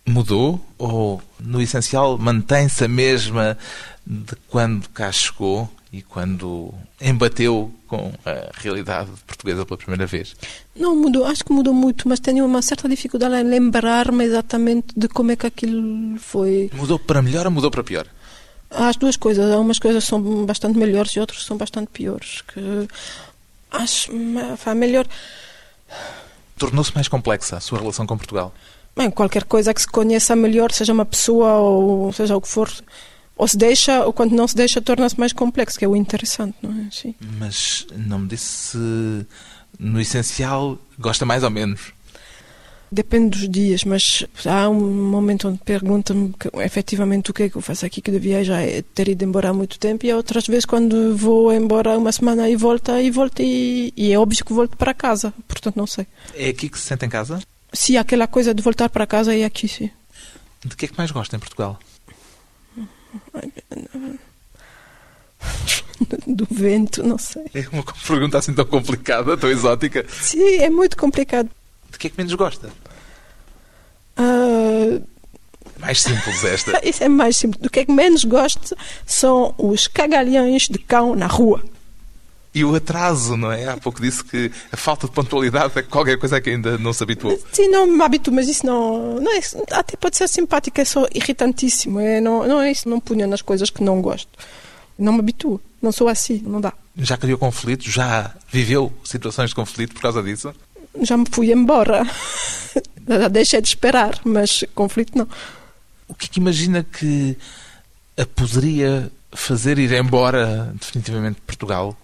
mudou 0.09 0.59
ou, 0.77 1.21
no 1.39 1.61
essencial, 1.61 2.17
mantém-se 2.17 2.83
a 2.83 2.87
mesma 2.87 3.57
de 4.05 4.35
quando 4.47 4.89
cá 4.89 5.11
chegou 5.11 5.69
e 5.91 6.01
quando 6.01 6.73
embateu 7.01 7.73
com 7.87 8.11
a 8.25 8.51
realidade 8.53 9.09
portuguesa 9.25 9.65
pela 9.65 9.77
primeira 9.77 10.05
vez? 10.05 10.35
Não 10.75 10.95
mudou, 10.95 11.25
acho 11.25 11.43
que 11.43 11.51
mudou 11.51 11.73
muito, 11.73 12.07
mas 12.07 12.19
tenho 12.19 12.45
uma 12.45 12.61
certa 12.61 12.87
dificuldade 12.87 13.35
em 13.35 13.43
lembrar-me 13.43 14.23
exatamente 14.23 14.87
de 14.95 15.07
como 15.07 15.31
é 15.31 15.35
que 15.35 15.47
aquilo 15.47 16.17
foi. 16.19 16.69
Mudou 16.73 16.99
para 16.99 17.21
melhor 17.21 17.45
ou 17.45 17.51
mudou 17.51 17.71
para 17.71 17.83
pior? 17.83 18.05
Há 18.69 18.89
as 18.89 18.97
duas 18.97 19.17
coisas, 19.17 19.51
há 19.51 19.57
umas 19.57 19.79
coisas 19.79 20.03
são 20.03 20.45
bastante 20.45 20.77
melhores 20.77 21.11
e 21.13 21.19
outras 21.19 21.43
são 21.43 21.57
bastante 21.57 21.89
piores. 21.91 22.41
Que 22.41 22.87
acho, 23.71 24.11
melhor. 24.75 25.07
Tornou-se 26.55 26.93
mais 26.93 27.07
complexa 27.07 27.57
a 27.57 27.59
sua 27.59 27.79
relação 27.79 28.05
com 28.05 28.15
Portugal? 28.15 28.53
Bem, 28.99 29.09
qualquer 29.09 29.45
coisa 29.45 29.73
que 29.73 29.79
se 29.79 29.87
conheça 29.87 30.35
melhor, 30.35 30.73
seja 30.73 30.91
uma 30.91 31.05
pessoa 31.05 31.53
ou 31.53 32.11
seja 32.11 32.35
o 32.35 32.41
que 32.41 32.49
for, 32.49 32.69
ou 33.37 33.47
se 33.47 33.55
deixa, 33.55 34.03
ou 34.03 34.11
quando 34.11 34.33
não 34.33 34.45
se 34.45 34.53
deixa, 34.53 34.81
torna-se 34.81 35.17
mais 35.17 35.31
complexo, 35.31 35.79
que 35.79 35.85
é 35.85 35.87
o 35.87 35.95
interessante, 35.95 36.57
não 36.61 36.69
é? 36.71 36.89
Sim. 36.91 37.15
Mas 37.39 37.87
não 37.95 38.19
me 38.19 38.27
disse 38.27 38.71
se, 38.71 39.25
no 39.79 40.01
essencial, 40.01 40.77
gosta 40.99 41.25
mais 41.25 41.45
ou 41.45 41.49
menos. 41.49 41.93
Depende 42.91 43.37
dos 43.37 43.47
dias, 43.47 43.85
mas 43.85 44.25
há 44.45 44.67
um 44.67 44.81
momento 45.09 45.47
onde 45.47 45.59
pergunta-me 45.59 46.33
efetivamente 46.55 47.31
o 47.31 47.33
que 47.33 47.43
é 47.43 47.49
que 47.49 47.55
eu 47.55 47.61
faço 47.61 47.85
aqui, 47.85 48.01
que 48.01 48.11
devia 48.11 48.43
já 48.43 48.57
ter 48.93 49.07
ido 49.07 49.23
embora 49.23 49.51
há 49.51 49.53
muito 49.53 49.79
tempo, 49.79 50.05
e 50.05 50.13
outras 50.13 50.45
vezes 50.45 50.65
quando 50.65 51.15
vou 51.15 51.53
embora 51.53 51.97
uma 51.97 52.11
semana 52.11 52.49
e 52.49 52.57
volto, 52.57 52.91
e 52.91 53.09
volto, 53.09 53.41
e, 53.41 53.93
e 53.95 54.11
é 54.11 54.19
óbvio 54.19 54.43
que 54.43 54.51
volto 54.51 54.75
para 54.75 54.93
casa, 54.93 55.33
portanto 55.47 55.77
não 55.77 55.87
sei. 55.87 56.05
É 56.35 56.49
aqui 56.49 56.67
que 56.67 56.77
se 56.77 56.83
sente 56.83 57.05
em 57.05 57.09
casa? 57.09 57.39
Se 57.71 57.97
aquela 57.97 58.27
coisa 58.27 58.53
de 58.53 58.61
voltar 58.61 58.89
para 58.89 59.07
casa 59.07 59.35
é 59.35 59.45
aqui, 59.45 59.67
sim. 59.67 59.89
De 60.65 60.75
que 60.75 60.85
é 60.85 60.87
que 60.87 60.97
mais 60.97 61.11
gosta 61.11 61.35
em 61.35 61.39
Portugal? 61.39 61.79
Do 66.27 66.47
vento, 66.49 67.03
não 67.03 67.17
sei. 67.17 67.43
É 67.53 67.67
uma 67.71 67.83
pergunta 67.83 68.37
assim 68.37 68.53
tão 68.53 68.65
complicada, 68.65 69.37
tão 69.37 69.49
exótica. 69.49 70.05
Sim, 70.09 70.57
é 70.57 70.69
muito 70.69 70.97
complicado. 70.97 71.49
De 71.91 71.97
que 71.97 72.07
é 72.07 72.09
que 72.09 72.17
menos 72.17 72.33
gosta? 72.33 72.69
Ah, 74.17 74.99
Mais 75.79 76.01
simples 76.01 76.43
esta. 76.43 76.79
isso 76.87 77.03
é 77.03 77.09
mais 77.09 77.37
simples. 77.37 77.61
Do 77.61 77.69
que 77.69 77.81
é 77.81 77.85
que 77.85 77.91
menos 77.91 78.23
gosto 78.23 78.75
são 79.05 79.53
os 79.57 79.87
cagalhões 79.87 80.67
de 80.69 80.79
cão 80.79 81.15
na 81.15 81.27
rua. 81.27 81.63
E 82.53 82.63
o 82.63 82.73
atraso, 82.73 83.37
não 83.37 83.51
é? 83.51 83.67
Há 83.67 83.77
pouco 83.77 84.01
disse 84.01 84.23
que 84.23 84.51
a 84.71 84.77
falta 84.77 85.07
de 85.07 85.13
pontualidade 85.13 85.71
é 85.77 85.83
qualquer 85.83 86.17
coisa 86.17 86.41
que 86.41 86.49
ainda 86.49 86.79
não 86.79 86.91
se 86.91 87.03
habituou. 87.03 87.39
Sim, 87.51 87.67
não 87.67 87.85
me 87.85 88.01
habituo, 88.01 88.33
mas 88.33 88.47
isso 88.47 88.65
não, 88.65 89.15
não 89.19 89.31
é, 89.31 89.39
até 89.71 89.95
pode 89.95 90.17
ser 90.17 90.27
simpático, 90.27 90.81
é 90.81 90.85
só 90.85 91.05
irritantíssimo. 91.13 91.99
É, 91.99 92.19
não, 92.19 92.47
não 92.47 92.59
é 92.59 92.71
isso, 92.71 92.89
não 92.89 92.99
punha 92.99 93.27
nas 93.27 93.43
coisas 93.43 93.69
que 93.69 93.83
não 93.83 94.01
gosto. 94.01 94.29
Não 94.97 95.13
me 95.13 95.19
habituo, 95.19 95.61
não 95.81 95.91
sou 95.91 96.07
assim, 96.07 96.41
não 96.45 96.59
dá. 96.59 96.73
Já 96.97 97.17
criou 97.17 97.37
conflitos? 97.37 97.85
Já 97.85 98.33
viveu 98.51 98.91
situações 99.03 99.51
de 99.51 99.55
conflito 99.55 99.93
por 99.93 100.01
causa 100.01 100.23
disso? 100.23 100.53
Já 101.01 101.15
me 101.15 101.25
fui 101.31 101.51
embora. 101.51 102.03
Já 103.07 103.27
Deixei 103.27 103.61
de 103.61 103.67
esperar, 103.67 104.19
mas 104.23 104.63
conflito 104.73 105.17
não. 105.17 105.27
O 106.07 106.15
que 106.15 106.25
é 106.25 106.29
que 106.29 106.39
imagina 106.39 106.83
que 106.83 107.37
a 108.17 108.25
poderia 108.25 109.11
fazer 109.31 109.77
ir 109.77 109.93
embora 109.93 110.73
definitivamente 110.79 111.35
de 111.35 111.41
Portugal? 111.41 111.95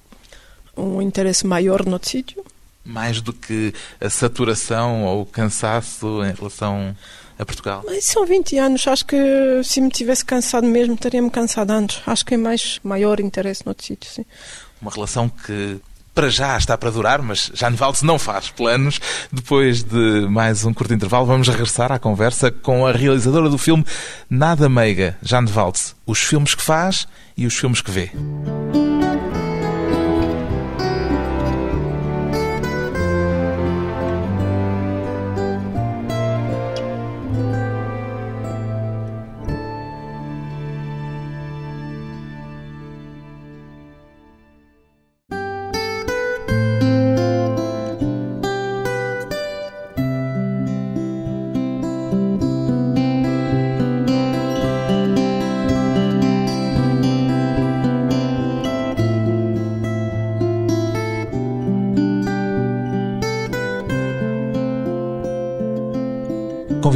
Um 0.77 1.01
interesse 1.01 1.45
maior 1.45 1.85
no 1.85 1.99
sítio. 2.01 2.43
Mais 2.83 3.21
do 3.21 3.33
que 3.33 3.73
a 3.99 4.09
saturação 4.09 5.05
ou 5.05 5.21
o 5.21 5.25
cansaço 5.25 6.23
em 6.23 6.33
relação 6.33 6.95
a 7.37 7.45
Portugal? 7.45 7.83
Mas 7.85 8.05
são 8.05 8.25
20 8.25 8.57
anos, 8.57 8.87
acho 8.87 9.05
que 9.05 9.61
se 9.63 9.81
me 9.81 9.89
tivesse 9.89 10.23
cansado 10.23 10.67
mesmo, 10.67 10.95
teria-me 10.95 11.29
cansado 11.29 11.71
antes. 11.71 12.01
Acho 12.05 12.25
que 12.25 12.35
é 12.35 12.37
mais 12.37 12.79
maior 12.83 13.19
interesse 13.19 13.65
no 13.65 13.75
sítio, 13.77 14.09
sim. 14.11 14.25
Uma 14.81 14.91
relação 14.91 15.27
que 15.29 15.79
para 16.15 16.29
já 16.29 16.57
está 16.57 16.77
para 16.77 16.89
durar, 16.89 17.21
mas 17.21 17.51
Jane 17.53 17.75
Valde 17.75 18.05
não 18.05 18.17
faz 18.17 18.49
planos. 18.49 19.01
Depois 19.31 19.83
de 19.83 20.25
mais 20.29 20.63
um 20.63 20.73
curto 20.73 20.93
intervalo, 20.93 21.25
vamos 21.25 21.49
regressar 21.49 21.91
à 21.91 21.99
conversa 21.99 22.49
com 22.49 22.87
a 22.87 22.93
realizadora 22.93 23.49
do 23.49 23.57
filme 23.57 23.85
Nada 24.29 24.69
Meiga, 24.69 25.17
Jane 25.21 25.51
Valde. 25.51 25.81
Os 26.05 26.19
filmes 26.19 26.55
que 26.55 26.63
faz 26.63 27.05
e 27.35 27.45
os 27.45 27.55
filmes 27.55 27.81
que 27.81 27.91
vê. 27.91 28.11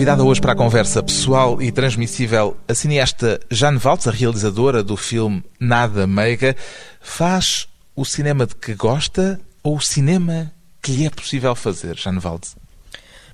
Convidada 0.10 0.28
hoje 0.28 0.42
para 0.42 0.54
a 0.54 0.56
conversa 0.56 1.04
pessoal 1.04 1.62
e 1.62 1.72
transmissível, 1.72 2.58
a 2.68 2.74
cineasta 2.74 3.40
Jane 3.48 3.78
Valtz, 3.78 4.08
a 4.08 4.12
realizadora 4.12 4.82
do 4.82 4.98
filme 4.98 5.44
Nada 5.60 6.08
Meiga, 6.08 6.56
faz 7.00 7.68
o 7.96 8.04
cinema 8.04 8.48
de 8.48 8.56
que 8.56 8.74
gosta 8.74 9.40
ou 9.62 9.78
o 9.78 9.80
cinema 9.80 10.52
que 10.82 10.94
lhe 10.94 11.06
é 11.06 11.12
possível 11.12 11.54
fazer, 11.54 11.96
Jane 11.96 12.18
Valtz? 12.18 12.56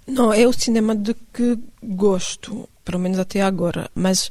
Não, 0.05 0.33
é 0.33 0.45
o 0.45 0.51
cinema 0.51 0.93
de 0.93 1.15
que 1.33 1.57
gosto, 1.81 2.67
pelo 2.83 2.99
menos 2.99 3.19
até 3.19 3.41
agora, 3.41 3.89
mas 3.95 4.29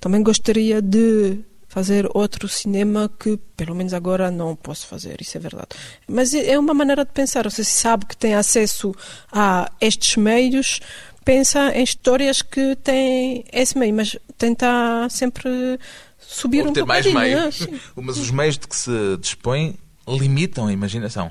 também 0.00 0.22
gostaria 0.22 0.80
de 0.80 1.40
fazer 1.68 2.06
outro 2.14 2.48
cinema 2.48 3.10
que, 3.18 3.38
pelo 3.56 3.74
menos 3.74 3.94
agora, 3.94 4.30
não 4.30 4.54
posso 4.54 4.86
fazer, 4.86 5.20
isso 5.20 5.38
é 5.38 5.40
verdade. 5.40 5.68
Mas 6.06 6.34
é 6.34 6.58
uma 6.58 6.74
maneira 6.74 7.02
de 7.02 7.10
pensar, 7.12 7.44
você 7.44 7.64
sabe 7.64 8.04
que 8.04 8.16
tem 8.16 8.34
acesso 8.34 8.94
a 9.32 9.70
estes 9.80 10.16
meios, 10.16 10.80
pensa 11.24 11.70
em 11.76 11.82
histórias 11.82 12.42
que 12.42 12.76
têm 12.76 13.44
esse 13.52 13.76
meio, 13.78 13.94
mas 13.94 14.16
tenta 14.36 15.08
sempre 15.10 15.78
subir 16.18 16.62
Ou 16.62 16.70
um 16.70 16.72
ter 16.72 16.84
mais 16.84 17.06
meios. 17.06 17.60
né? 17.60 17.66
Sim. 17.72 17.80
Mas 18.00 18.18
os 18.18 18.30
meios 18.30 18.58
de 18.58 18.66
que 18.66 18.76
se 18.76 19.16
dispõe 19.20 19.76
limitam 20.08 20.66
a 20.66 20.72
imaginação. 20.72 21.30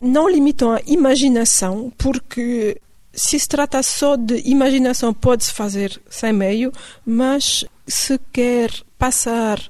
não 0.00 0.28
limitam 0.28 0.72
a 0.72 0.80
imaginação, 0.86 1.92
porque 1.98 2.80
se 3.12 3.38
se 3.38 3.48
trata 3.48 3.82
só 3.82 4.16
de 4.16 4.40
imaginação, 4.48 5.12
pode-se 5.12 5.52
fazer 5.52 6.00
sem 6.08 6.32
meio, 6.32 6.72
mas 7.04 7.64
se 7.86 8.18
quer 8.32 8.70
passar 8.98 9.60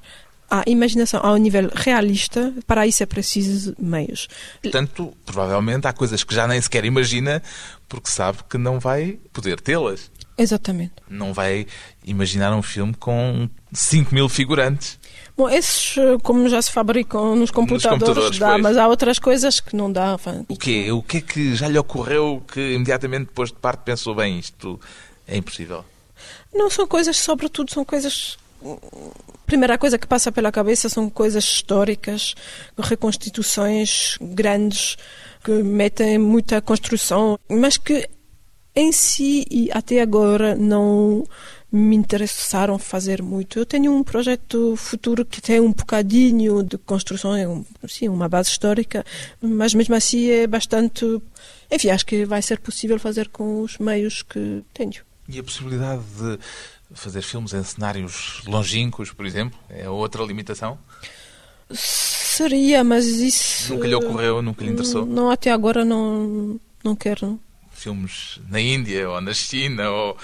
a 0.51 0.63
imaginação 0.67 1.21
ao 1.23 1.37
nível 1.37 1.71
realista, 1.73 2.53
para 2.67 2.85
isso 2.85 3.01
é 3.01 3.05
preciso 3.05 3.73
meios. 3.79 4.27
Portanto, 4.61 5.13
provavelmente 5.25 5.87
há 5.87 5.93
coisas 5.93 6.25
que 6.25 6.35
já 6.35 6.45
nem 6.45 6.59
sequer 6.61 6.83
imagina 6.83 7.41
porque 7.87 8.09
sabe 8.09 8.39
que 8.49 8.57
não 8.57 8.77
vai 8.77 9.17
poder 9.31 9.61
tê-las. 9.61 10.11
Exatamente. 10.37 10.93
Não 11.09 11.33
vai 11.33 11.67
imaginar 12.03 12.53
um 12.53 12.61
filme 12.61 12.93
com 12.93 13.49
5 13.71 14.13
mil 14.13 14.27
figurantes. 14.27 14.99
Bom, 15.37 15.49
esses, 15.49 15.95
como 16.23 16.49
já 16.49 16.61
se 16.61 16.71
fabricam 16.71 17.35
nos 17.35 17.51
computadores, 17.51 18.05
computadores, 18.05 18.39
dá, 18.39 18.49
pois. 18.51 18.61
mas 18.61 18.77
há 18.77 18.87
outras 18.87 19.19
coisas 19.19 19.59
que 19.59 19.75
não 19.75 19.91
dá. 19.91 20.17
O 20.47 20.57
quê? 20.57 20.91
O 20.91 21.01
que 21.01 21.17
é 21.17 21.21
que 21.21 21.55
já 21.55 21.67
lhe 21.67 21.77
ocorreu 21.77 22.43
que 22.51 22.73
imediatamente 22.73 23.27
depois 23.27 23.49
de 23.49 23.55
parte 23.55 23.83
pensou 23.83 24.13
bem 24.13 24.39
isto 24.39 24.79
é 25.27 25.37
impossível? 25.37 25.85
Não 26.53 26.69
são 26.69 26.85
coisas, 26.85 27.17
sobretudo, 27.17 27.71
são 27.71 27.85
coisas. 27.85 28.37
Primeira 29.45 29.77
coisa 29.77 29.97
que 29.97 30.07
passa 30.07 30.31
pela 30.31 30.51
cabeça 30.51 30.87
são 30.87 31.09
coisas 31.09 31.43
históricas, 31.43 32.35
reconstituições 32.77 34.17
grandes, 34.21 34.97
que 35.43 35.51
metem 35.63 36.17
muita 36.17 36.61
construção, 36.61 37.37
mas 37.49 37.77
que 37.77 38.07
em 38.75 38.91
si 38.91 39.45
e 39.51 39.69
até 39.73 40.01
agora 40.01 40.55
não, 40.55 41.25
me 41.71 41.95
interessaram 41.95 42.77
fazer 42.77 43.21
muito. 43.21 43.57
Eu 43.57 43.65
tenho 43.65 43.95
um 43.95 44.03
projeto 44.03 44.75
futuro 44.75 45.25
que 45.25 45.41
tem 45.41 45.61
um 45.61 45.71
bocadinho 45.71 46.61
de 46.63 46.77
construção, 46.77 47.35
é 47.35 47.47
um, 47.47 47.63
sim, 47.87 48.09
uma 48.09 48.27
base 48.27 48.49
histórica, 48.49 49.05
mas 49.39 49.73
mesmo 49.73 49.95
assim 49.95 50.29
é 50.29 50.45
bastante. 50.45 51.05
Enfim, 51.71 51.89
acho 51.89 52.05
que 52.05 52.25
vai 52.25 52.41
ser 52.41 52.59
possível 52.59 52.99
fazer 52.99 53.29
com 53.29 53.61
os 53.61 53.77
meios 53.77 54.21
que 54.21 54.63
tenho. 54.73 55.01
E 55.29 55.39
a 55.39 55.43
possibilidade 55.43 56.03
de 56.17 56.37
fazer 56.93 57.21
filmes 57.21 57.53
em 57.53 57.63
cenários 57.63 58.41
longínquos, 58.45 59.11
por 59.11 59.25
exemplo, 59.25 59.57
é 59.69 59.89
outra 59.89 60.23
limitação? 60.23 60.77
Seria, 61.69 62.83
mas 62.83 63.05
isso. 63.05 63.73
Nunca 63.73 63.87
lhe 63.87 63.95
ocorreu, 63.95 64.41
nunca 64.41 64.63
lhe 64.63 64.71
interessou? 64.71 65.05
Não, 65.05 65.29
até 65.29 65.51
agora 65.51 65.85
não, 65.85 66.59
não 66.83 66.95
quero. 66.95 67.39
Filmes 67.71 68.39
na 68.49 68.59
Índia 68.59 69.09
ou 69.09 69.21
na 69.21 69.33
China 69.33 69.89
ou 69.89 70.17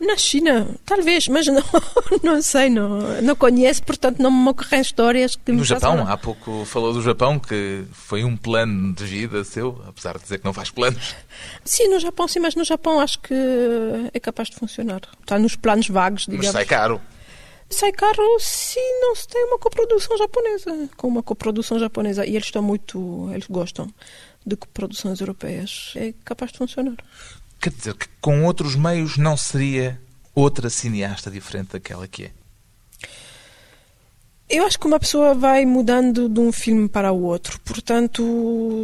na 0.00 0.16
China, 0.16 0.66
talvez, 0.86 1.28
mas 1.28 1.46
não, 1.46 1.62
não 2.22 2.40
sei, 2.42 2.70
não, 2.70 3.20
não 3.22 3.36
conheço, 3.36 3.82
portanto 3.82 4.18
não 4.20 4.30
me 4.30 4.48
ocorrem 4.48 4.80
histórias 4.80 5.36
que 5.36 5.52
No 5.52 5.62
Japão, 5.62 5.98
façam- 5.98 6.12
há 6.12 6.16
pouco 6.16 6.64
falou 6.64 6.92
do 6.92 7.02
Japão, 7.02 7.38
que 7.38 7.84
foi 7.92 8.24
um 8.24 8.36
plano 8.36 8.94
de 8.94 9.04
vida 9.04 9.44
seu, 9.44 9.80
apesar 9.86 10.16
de 10.16 10.22
dizer 10.22 10.38
que 10.38 10.44
não 10.44 10.52
faz 10.54 10.70
planos. 10.70 11.14
Sim, 11.64 11.88
no 11.88 12.00
Japão, 12.00 12.26
sim, 12.26 12.40
mas 12.40 12.54
no 12.54 12.64
Japão 12.64 12.98
acho 13.00 13.18
que 13.20 13.34
é 14.14 14.18
capaz 14.18 14.48
de 14.48 14.56
funcionar. 14.56 15.00
Está 15.20 15.38
nos 15.38 15.54
planos 15.56 15.88
vagos, 15.88 16.22
digamos. 16.22 16.46
Mas 16.46 16.52
sai 16.54 16.64
caro. 16.64 17.00
Sai 17.68 17.92
caro 17.92 18.22
se 18.40 18.80
não 19.00 19.14
se 19.14 19.28
tem 19.28 19.44
uma 19.44 19.58
coprodução 19.58 20.16
japonesa. 20.18 20.88
Com 20.96 21.06
uma 21.06 21.22
coprodução 21.22 21.78
japonesa. 21.78 22.26
E 22.26 22.30
eles 22.30 22.46
estão 22.46 22.60
muito. 22.62 23.28
Eles 23.32 23.46
gostam 23.48 23.86
de 24.44 24.56
coproduções 24.56 25.20
europeias. 25.20 25.92
É 25.94 26.12
capaz 26.24 26.50
de 26.50 26.58
funcionar. 26.58 26.96
Quer 27.60 27.70
dizer 27.70 27.94
que 27.94 28.08
com 28.20 28.44
outros 28.44 28.74
meios 28.74 29.18
não 29.18 29.36
seria 29.36 30.00
outra 30.34 30.70
cineasta 30.70 31.30
diferente 31.30 31.72
daquela 31.72 32.08
que 32.08 32.24
é. 32.24 32.30
Eu 34.48 34.64
acho 34.66 34.78
que 34.80 34.86
uma 34.86 34.98
pessoa 34.98 35.34
vai 35.34 35.64
mudando 35.64 36.28
de 36.28 36.40
um 36.40 36.50
filme 36.50 36.88
para 36.88 37.12
o 37.12 37.22
outro, 37.22 37.60
portanto, 37.60 38.22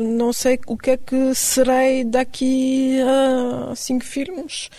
não 0.00 0.32
sei 0.32 0.60
o 0.66 0.76
que 0.76 0.90
é 0.90 0.96
que 0.96 1.34
serei 1.34 2.04
daqui 2.04 2.98
a 3.00 3.74
cinco 3.74 4.04
filmes. 4.04 4.70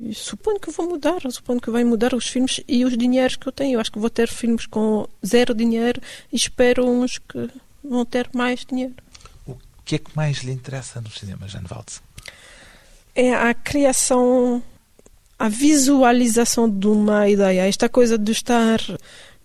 E 0.00 0.14
suponho 0.14 0.58
que 0.58 0.70
vou 0.70 0.88
mudar, 0.88 1.20
suponho 1.30 1.60
que 1.60 1.70
vai 1.70 1.84
mudar 1.84 2.14
os 2.14 2.26
filmes 2.26 2.62
e 2.66 2.86
os 2.86 2.96
dinheiros 2.96 3.36
que 3.36 3.46
eu 3.46 3.52
tenho. 3.52 3.74
Eu 3.74 3.80
acho 3.80 3.92
que 3.92 3.98
vou 3.98 4.08
ter 4.08 4.28
filmes 4.28 4.64
com 4.64 5.06
zero 5.26 5.54
dinheiro 5.54 6.00
e 6.32 6.36
espero 6.36 6.88
uns 6.88 7.18
que 7.18 7.50
vão 7.84 8.06
ter 8.06 8.30
mais 8.34 8.64
dinheiro. 8.64 8.94
O 9.46 9.58
que 9.84 9.96
é 9.96 9.98
que 9.98 10.16
mais 10.16 10.38
lhe 10.38 10.52
interessa 10.52 11.02
no 11.02 11.10
cinema, 11.10 11.46
Jane 11.48 11.66
Valdes? 11.66 12.00
É 13.22 13.34
a 13.34 13.52
criação, 13.52 14.62
a 15.38 15.48
visualização 15.48 16.68
de 16.70 16.86
uma 16.86 17.28
ideia. 17.28 17.66
Esta 17.68 17.88
coisa 17.88 18.16
de 18.16 18.32
estar, 18.32 18.78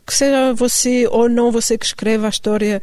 que 0.06 0.14
seja 0.14 0.54
você 0.54 1.08
ou 1.08 1.28
não 1.28 1.52
você 1.52 1.78
que 1.78 1.86
escreve 1.86 2.26
a 2.26 2.30
história, 2.30 2.82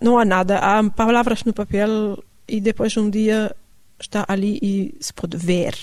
não 0.00 0.18
há 0.18 0.24
nada. 0.24 0.58
Há 0.58 0.88
palavras 0.90 1.42
no 1.44 1.52
papel 1.52 2.22
e 2.46 2.60
depois 2.60 2.96
um 2.96 3.10
dia 3.10 3.54
está 3.98 4.24
ali 4.28 4.58
e 4.62 4.94
se 5.00 5.12
pode 5.12 5.36
ver. 5.36 5.74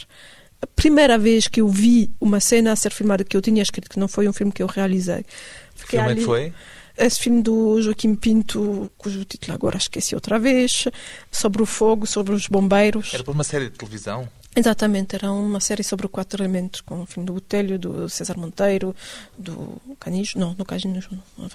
A 0.61 0.67
primeira 0.67 1.17
vez 1.17 1.47
que 1.47 1.61
eu 1.61 1.67
vi 1.67 2.09
uma 2.19 2.39
cena 2.39 2.71
a 2.71 2.75
ser 2.75 2.91
filmada 2.91 3.23
que 3.23 3.35
eu 3.35 3.41
tinha 3.41 3.61
escrito, 3.61 3.89
que 3.89 3.99
não 3.99 4.07
foi 4.07 4.27
um 4.27 4.33
filme 4.33 4.51
que 4.51 4.63
eu 4.63 4.67
realizei. 4.67 5.23
Que 5.23 5.81
Fiquei 5.81 5.99
filme 5.99 6.11
é 6.11 6.13
que 6.15 6.19
ali- 6.19 6.25
foi? 6.25 6.53
Esse 6.97 7.19
filme 7.19 7.41
do 7.41 7.81
Joaquim 7.81 8.15
Pinto, 8.15 8.89
cujo 8.97 9.23
título 9.25 9.53
agora 9.53 9.77
esqueci 9.77 10.15
outra 10.15 10.37
vez, 10.39 10.85
sobre 11.31 11.61
o 11.61 11.65
fogo, 11.65 12.05
sobre 12.05 12.33
os 12.33 12.47
bombeiros. 12.47 13.13
Era 13.13 13.23
para 13.23 13.33
uma 13.33 13.43
série 13.43 13.65
de 13.69 13.77
televisão? 13.77 14.27
Exatamente, 14.55 15.15
era 15.15 15.31
uma 15.31 15.59
série 15.59 15.83
sobre 15.83 16.07
quatro 16.07 16.41
elementos, 16.41 16.81
com 16.81 17.01
o 17.01 17.05
filme 17.05 17.27
do 17.27 17.33
Botelho, 17.33 17.77
do 17.77 18.09
César 18.09 18.35
Monteiro, 18.37 18.95
do 19.37 19.79
Canijo, 19.99 20.39
não, 20.39 20.53
do 20.55 20.65
Canijo 20.65 20.89
não. 21.37 21.49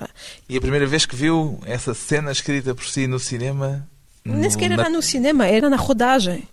E 0.48 0.56
a 0.56 0.60
primeira 0.60 0.86
vez 0.86 1.04
que 1.04 1.16
viu 1.16 1.58
essa 1.66 1.94
cena 1.94 2.30
escrita 2.30 2.74
por 2.76 2.84
si 2.84 3.08
no 3.08 3.18
cinema? 3.18 3.84
Nem 4.24 4.36
no- 4.42 4.50
sequer 4.52 4.68
na- 4.70 4.82
era 4.82 4.88
no 4.88 5.02
cinema, 5.02 5.46
era 5.48 5.68
na 5.68 5.76
rodagem. 5.76 6.46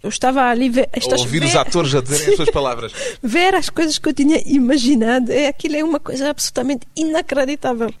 Eu 0.00 0.08
estava 0.10 0.44
ali 0.44 0.68
ver, 0.68 0.88
estas 0.92 1.22
ouvir 1.22 1.42
os 1.42 1.50
ver- 1.50 1.58
atores 1.58 1.92
a 1.92 2.00
dizerem 2.00 2.28
as 2.28 2.36
suas 2.36 2.50
palavras. 2.50 2.92
ver 3.20 3.56
as 3.56 3.68
coisas 3.68 3.98
que 3.98 4.08
eu 4.08 4.14
tinha 4.14 4.40
imaginado, 4.46 5.32
é 5.32 5.48
aquilo 5.48 5.74
é 5.74 5.82
uma 5.82 5.98
coisa 5.98 6.30
absolutamente 6.30 6.86
inacreditável. 6.94 7.92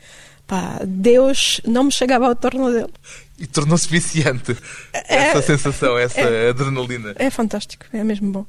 Pá, 0.48 0.80
Deus 0.84 1.60
não 1.66 1.84
me 1.84 1.92
chegava 1.92 2.26
ao 2.26 2.34
tornozelo. 2.34 2.90
E 3.38 3.46
tornou-se 3.46 3.86
viciante 3.86 4.56
É- 4.92 5.14
essa 5.28 5.42
sensação, 5.42 5.96
essa 5.98 6.20
adrenalina. 6.48 7.12
É 7.16 7.28
fantástico, 7.30 7.84
é 7.92 8.02
mesmo 8.02 8.32
bom. 8.32 8.46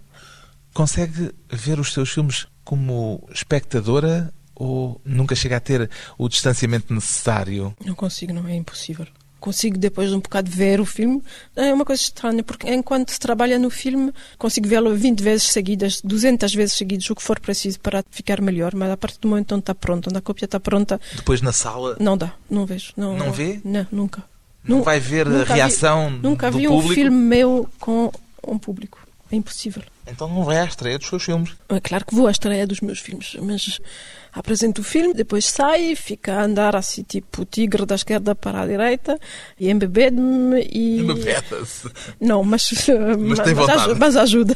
Consegue 0.73 1.31
ver 1.51 1.77
os 1.77 1.91
seus 1.93 2.09
filmes 2.09 2.47
como 2.63 3.27
espectadora 3.33 4.33
ou 4.55 4.99
nunca 5.03 5.35
chega 5.35 5.57
a 5.57 5.59
ter 5.59 5.89
o 6.17 6.29
distanciamento 6.29 6.93
necessário? 6.93 7.75
Não 7.85 7.93
consigo, 7.93 8.33
não 8.33 8.47
é 8.47 8.55
impossível. 8.55 9.05
Consigo 9.39 9.77
depois 9.77 10.09
de 10.09 10.15
um 10.15 10.19
bocado 10.19 10.49
ver 10.51 10.79
o 10.81 10.85
filme. 10.85 11.21
É 11.55 11.73
uma 11.73 11.85
coisa 11.85 12.01
estranha, 12.01 12.43
porque 12.43 12.69
enquanto 12.69 13.09
se 13.11 13.19
trabalha 13.19 13.57
no 13.57 13.69
filme, 13.69 14.11
consigo 14.37 14.67
vê-lo 14.67 14.93
20 14.95 15.21
vezes 15.23 15.43
seguidas, 15.51 16.01
200 16.03 16.53
vezes 16.53 16.73
seguidas, 16.75 17.09
o 17.09 17.15
que 17.15 17.23
for 17.23 17.39
preciso 17.39 17.79
para 17.79 18.03
ficar 18.11 18.41
melhor. 18.41 18.75
Mas 18.75 18.91
a 18.91 18.97
partir 18.97 19.19
do 19.19 19.27
momento 19.29 19.53
onde 19.53 19.61
está 19.61 19.73
pronto, 19.75 20.07
onde 20.09 20.17
a 20.17 20.21
cópia 20.21 20.45
está 20.45 20.59
pronta, 20.59 20.99
Depois 21.15 21.41
na 21.41 21.51
sala 21.53 21.95
não 21.99 22.17
dá, 22.17 22.33
não 22.49 22.65
vejo. 22.65 22.93
Não, 22.97 23.17
Não 23.17 23.31
vê? 23.31 23.59
Não, 23.63 23.87
nunca. 23.91 24.23
não 24.63 24.83
vai 24.83 24.99
ver 24.99 25.25
a 25.27 25.29
nunca 25.29 25.45
vi- 25.45 25.53
reação 25.53 26.09
Nunca 26.11 26.51
vi 26.51 26.67
público? 26.67 26.91
um 26.91 26.93
filme 26.95 27.17
meu 27.17 27.69
com 27.79 28.11
um 28.45 28.57
público. 28.57 28.99
É 29.31 29.35
impossível. 29.35 29.83
Então 30.11 30.27
não 30.27 30.43
vai 30.43 30.57
à 30.59 30.65
estreia 30.65 30.97
dos 30.97 31.07
seus 31.07 31.23
filmes. 31.23 31.51
É 31.69 31.79
claro 31.79 32.05
que 32.05 32.15
vou 32.15 32.27
à 32.27 32.31
estreia 32.31 32.65
dos 32.65 32.81
meus 32.81 32.99
filmes, 32.99 33.35
mas 33.41 33.79
apresento 34.33 34.81
o 34.81 34.83
filme, 34.83 35.13
depois 35.13 35.45
sai, 35.45 35.95
fica 35.95 36.33
a 36.33 36.43
andar 36.43 36.75
assim, 36.75 37.03
tipo 37.03 37.45
tigre 37.45 37.85
da 37.85 37.95
esquerda 37.95 38.35
para 38.35 38.61
a 38.61 38.67
direita, 38.67 39.19
e 39.59 39.69
embebede-me 39.69 40.61
e... 40.71 40.99
Embebeda-se. 40.99 41.89
Não, 42.19 42.43
mas, 42.45 42.69
mas, 43.19 43.39
tem 43.39 43.53
vontade. 43.53 43.95
mas 43.95 44.15
ajuda. 44.15 44.55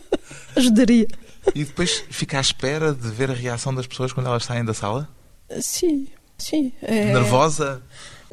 Ajudaria. 0.56 1.06
E 1.54 1.64
depois 1.64 2.04
fica 2.10 2.38
à 2.38 2.40
espera 2.40 2.94
de 2.94 3.08
ver 3.10 3.30
a 3.30 3.34
reação 3.34 3.74
das 3.74 3.86
pessoas 3.86 4.12
quando 4.12 4.26
elas 4.26 4.44
saem 4.44 4.64
da 4.64 4.72
sala? 4.72 5.08
Sim, 5.60 6.06
sim. 6.38 6.72
é- 6.80 7.12
Nervosa? 7.12 7.82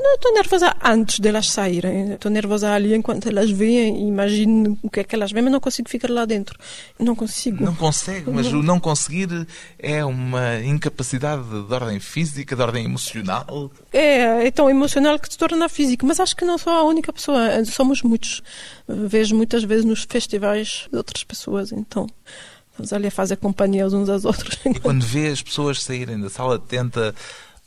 Não, 0.01 0.15
estou 0.15 0.33
nervosa 0.33 0.75
antes 0.83 1.19
delas 1.19 1.49
saírem. 1.51 2.13
Estou 2.13 2.31
nervosa 2.31 2.71
ali 2.71 2.95
enquanto 2.95 3.29
elas 3.29 3.51
veem 3.51 4.03
e 4.03 4.07
imagino 4.07 4.77
o 4.81 4.89
que 4.89 5.01
é 5.01 5.03
que 5.03 5.13
elas 5.13 5.31
veem, 5.31 5.43
mas 5.43 5.53
não 5.53 5.59
consigo 5.59 5.87
ficar 5.89 6.09
lá 6.09 6.25
dentro. 6.25 6.57
Não 6.97 7.15
consigo. 7.15 7.63
Não 7.63 7.75
consegue, 7.75 8.31
mas 8.31 8.47
o 8.47 8.63
não 8.63 8.79
conseguir 8.79 9.47
é 9.77 10.03
uma 10.03 10.59
incapacidade 10.59 11.43
de 11.43 11.73
ordem 11.73 11.99
física, 11.99 12.55
de 12.55 12.61
ordem 12.61 12.85
emocional. 12.85 13.71
É, 13.93 14.47
é 14.47 14.51
tão 14.51 14.69
emocional 14.69 15.19
que 15.19 15.31
se 15.31 15.37
torna 15.37 15.69
físico, 15.69 16.05
mas 16.05 16.19
acho 16.19 16.35
que 16.35 16.45
não 16.45 16.57
sou 16.57 16.73
a 16.73 16.83
única 16.83 17.13
pessoa, 17.13 17.63
somos 17.65 18.01
muitos. 18.01 18.41
Vejo 18.87 19.35
muitas 19.35 19.63
vezes 19.63 19.85
nos 19.85 20.03
festivais 20.03 20.87
de 20.91 20.97
outras 20.97 21.23
pessoas, 21.23 21.71
então 21.71 22.07
estamos 22.71 22.91
ali 22.91 23.07
a 23.07 23.11
fazer 23.11 23.35
companhia 23.37 23.85
uns 23.85 24.09
aos 24.09 24.25
outros. 24.25 24.57
E 24.65 24.79
quando 24.79 25.05
vê 25.05 25.27
as 25.27 25.43
pessoas 25.43 25.83
saírem 25.83 26.19
da 26.19 26.29
sala, 26.29 26.57
tenta 26.57 27.13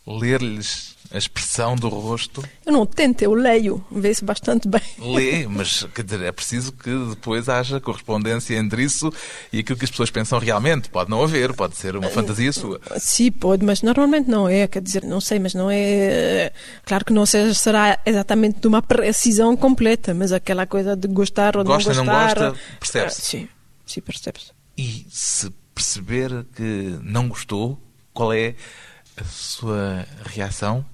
ler-lhes 0.07 0.94
a 1.15 1.19
expressão 1.19 1.77
do 1.77 1.89
rosto. 1.89 2.43
Eu 2.67 2.73
não 2.73 2.85
tento, 2.85 3.23
eu 3.23 3.33
leio, 3.35 3.83
vê-se 3.91 4.25
bastante 4.25 4.67
bem. 4.67 4.83
Lê, 4.99 5.47
mas 5.49 5.85
quer 5.95 6.03
dizer, 6.03 6.21
é 6.23 6.33
preciso 6.33 6.73
que 6.73 6.91
depois 7.11 7.49
haja 7.49 7.79
correspondência 7.81 8.57
entre 8.57 8.83
isso 8.83 9.13
e 9.53 9.61
aquilo 9.61 9.79
que 9.79 9.85
as 9.85 9.91
pessoas 9.93 10.11
pensam 10.11 10.41
realmente. 10.41 10.89
Pode 10.91 11.09
não 11.09 11.23
haver, 11.23 11.53
pode 11.55 11.77
ser 11.77 11.95
uma 11.97 12.11
fantasia 12.11 12.53
sua. 12.53 12.81
Sim, 12.99 13.31
pode, 13.31 13.65
mas 13.65 13.81
normalmente 13.81 14.29
não 14.29 14.49
é, 14.49 14.67
quer 14.67 14.83
dizer, 14.83 15.05
não 15.05 15.21
sei, 15.21 15.39
mas 15.39 15.55
não 15.55 15.71
é. 15.71 16.53
Claro 16.85 17.05
que 17.05 17.13
não 17.13 17.25
seja, 17.25 17.55
será 17.55 17.99
exatamente 18.05 18.59
de 18.61 18.67
uma 18.67 18.83
precisão 18.83 19.57
completa, 19.57 20.13
mas 20.13 20.33
aquela 20.33 20.67
coisa 20.67 20.97
de 20.97 21.07
gostar 21.07 21.57
ou 21.57 21.63
Gosta 21.63 21.95
não 21.95 22.05
não 22.05 22.13
gostar. 22.13 22.35
gosta, 22.51 22.61
percebe-se. 22.81 23.21
Ah, 23.21 23.25
Sim, 23.25 23.49
sim, 23.87 24.01
percebe-se. 24.01 24.51
E 24.77 25.07
se 25.09 25.49
perceber 25.73 26.45
que 26.57 26.99
não 27.03 27.29
gostou, 27.29 27.79
qual 28.13 28.33
é 28.33 28.57
a 29.17 29.23
sua 29.25 30.05
reação? 30.25 30.85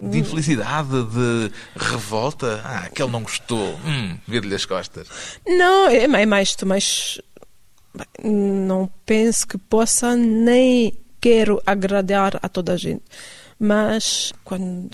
De 0.00 0.18
infelicidade, 0.18 0.88
de 0.88 1.52
revolta? 1.76 2.60
Ah, 2.64 2.78
aquele 2.86 3.10
não 3.10 3.22
gostou. 3.22 3.78
Hum, 3.84 4.18
vira-lhe 4.26 4.54
as 4.54 4.64
costas. 4.64 5.08
Não, 5.46 5.88
é 5.88 6.06
mais, 6.26 6.56
é 6.60 6.64
mais, 6.64 7.20
não 8.22 8.90
penso 9.04 9.46
que 9.46 9.58
possa 9.58 10.16
nem 10.16 10.92
quero 11.20 11.62
agradar 11.66 12.38
a 12.42 12.48
toda 12.48 12.74
a 12.74 12.76
gente. 12.76 13.02
Mas 13.58 14.32
quando 14.44 14.90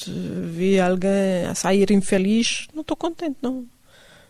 vi 0.52 0.78
alguém 0.78 1.46
a 1.50 1.54
sair 1.54 1.90
infeliz, 1.90 2.68
não 2.72 2.82
estou 2.82 2.96
contente, 2.96 3.36
não. 3.42 3.66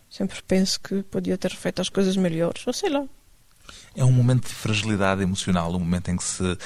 Sempre 0.08 0.42
penso 0.46 0.80
que 0.80 1.02
podia 1.02 1.36
ter 1.38 1.54
feito 1.54 1.80
as 1.80 1.88
coisas 1.88 2.16
melhores, 2.16 2.66
ou 2.66 2.72
sei 2.72 2.90
lá. 2.90 3.04
É 3.94 4.04
um 4.04 4.12
momento 4.12 4.48
de 4.48 4.54
fragilidade 4.54 5.22
emocional, 5.22 5.70
um 5.70 5.78
momento 5.78 6.10
em 6.10 6.16
que 6.16 6.24
se 6.24 6.56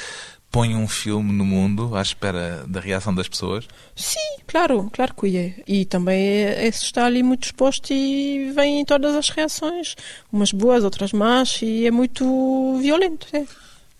põe 0.51 0.75
um 0.75 0.89
filme 0.89 1.33
no 1.33 1.45
mundo 1.45 1.95
à 1.95 2.03
espera 2.03 2.65
da 2.67 2.81
reação 2.81 3.15
das 3.15 3.29
pessoas. 3.29 3.67
Sim, 3.95 4.39
claro, 4.47 4.91
claro 4.93 5.15
que 5.15 5.37
é. 5.37 5.63
E 5.67 5.85
também 5.85 6.19
é, 6.19 6.67
é 6.67 6.71
se 6.71 6.85
está 6.85 7.07
ali 7.07 7.23
muito 7.23 7.45
exposto 7.45 7.93
e 7.93 8.51
vêm 8.53 8.85
todas 8.85 9.15
as 9.15 9.29
reações, 9.29 9.95
umas 10.33 10.53
boas, 10.53 10.85
outras 10.85 11.13
más, 11.13 11.61
e 11.63 11.87
é 11.87 11.91
muito 11.91 12.79
violento. 12.81 13.27
É. 13.33 13.45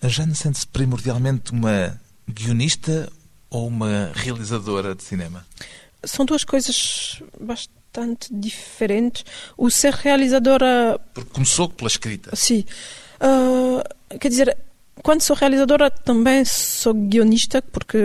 A 0.01 0.07
Jane 0.07 0.35
sente-se 0.35 0.67
primordialmente 0.67 1.51
uma 1.51 1.99
guionista 2.29 3.11
ou 3.49 3.67
uma 3.67 4.11
realizadora 4.13 4.93
de 4.93 5.03
cinema? 5.03 5.45
São 6.03 6.25
duas 6.25 6.43
coisas 6.43 7.21
bastante 7.39 8.27
diferentes. 8.31 9.25
O 9.57 9.69
ser 9.69 9.93
realizadora. 9.93 10.99
Porque 11.13 11.31
começou 11.31 11.69
pela 11.69 11.87
escrita. 11.87 12.35
Sim. 12.35 12.65
Uh, 13.19 14.17
quer 14.19 14.29
dizer, 14.29 14.57
quando 15.03 15.21
sou 15.21 15.35
realizadora 15.35 15.89
também 15.89 16.43
sou 16.45 16.93
guionista, 16.93 17.61
porque 17.61 17.97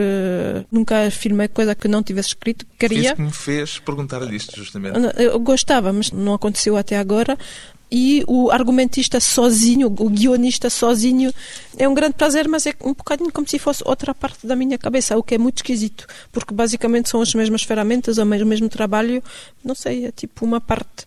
nunca 0.70 1.10
filmei 1.10 1.48
coisa 1.48 1.74
que 1.74 1.88
não 1.88 2.02
tivesse 2.02 2.28
escrito. 2.28 2.66
Queria. 2.78 3.00
Isso 3.00 3.16
que 3.16 3.22
me 3.22 3.32
fez 3.32 3.78
perguntar-lhe 3.78 4.36
isto, 4.36 4.56
justamente. 4.56 4.98
Eu 5.16 5.38
gostava, 5.40 5.92
mas 5.92 6.10
não 6.10 6.34
aconteceu 6.34 6.76
até 6.76 6.96
agora 6.96 7.36
e 7.94 8.24
o 8.26 8.50
argumentista 8.50 9.20
sozinho, 9.20 9.86
o 9.86 10.08
guionista 10.08 10.70
sozinho, 10.70 11.30
é 11.76 11.86
um 11.86 11.92
grande 11.92 12.14
prazer, 12.14 12.48
mas 12.48 12.66
é 12.66 12.72
um 12.82 12.94
bocadinho 12.94 13.30
como 13.30 13.46
se 13.46 13.58
fosse 13.58 13.82
outra 13.84 14.14
parte 14.14 14.46
da 14.46 14.56
minha 14.56 14.78
cabeça, 14.78 15.14
o 15.18 15.22
que 15.22 15.34
é 15.34 15.38
muito 15.38 15.58
esquisito, 15.58 16.06
porque 16.32 16.54
basicamente 16.54 17.10
são 17.10 17.20
as 17.20 17.34
mesmas 17.34 17.64
ferramentas, 17.64 18.16
o 18.16 18.24
mesmo 18.24 18.70
trabalho, 18.70 19.22
não 19.62 19.74
sei, 19.74 20.06
é 20.06 20.10
tipo 20.10 20.42
uma 20.42 20.58
parte. 20.58 21.06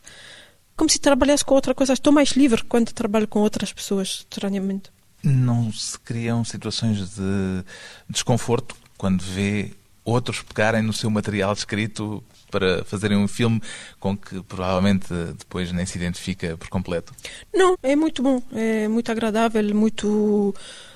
Como 0.77 0.87
se 0.87 0.99
trabalhasse 0.99 1.43
com 1.43 1.55
outra 1.55 1.73
coisa. 1.73 1.93
Estou 1.93 2.11
mais 2.13 2.31
livre 2.31 2.63
quando 2.65 2.91
trabalho 2.91 3.27
com 3.27 3.39
outras 3.39 3.71
pessoas, 3.73 4.25
estranhamente. 4.29 4.91
Não 5.25 5.73
se 5.73 5.99
criam 5.99 6.43
situações 6.43 7.15
de 7.15 7.65
desconforto 8.09 8.75
quando 8.97 9.21
vê 9.21 9.71
outros 10.03 10.43
pegarem 10.43 10.83
no 10.83 10.93
seu 10.93 11.09
material 11.09 11.51
escrito 11.51 12.23
para 12.51 12.85
fazerem 12.85 13.17
um 13.17 13.27
filme 13.27 13.61
com 13.99 14.15
que 14.15 14.41
provavelmente 14.43 15.07
depois 15.37 15.71
nem 15.71 15.85
se 15.85 15.97
identifica 15.97 16.55
por 16.55 16.69
completo? 16.69 17.11
Não, 17.53 17.75
é 17.81 17.95
muito 17.95 18.21
bom, 18.21 18.41
é 18.53 18.87
muito 18.87 19.11
agradável, 19.11 19.75
muito 19.75 20.53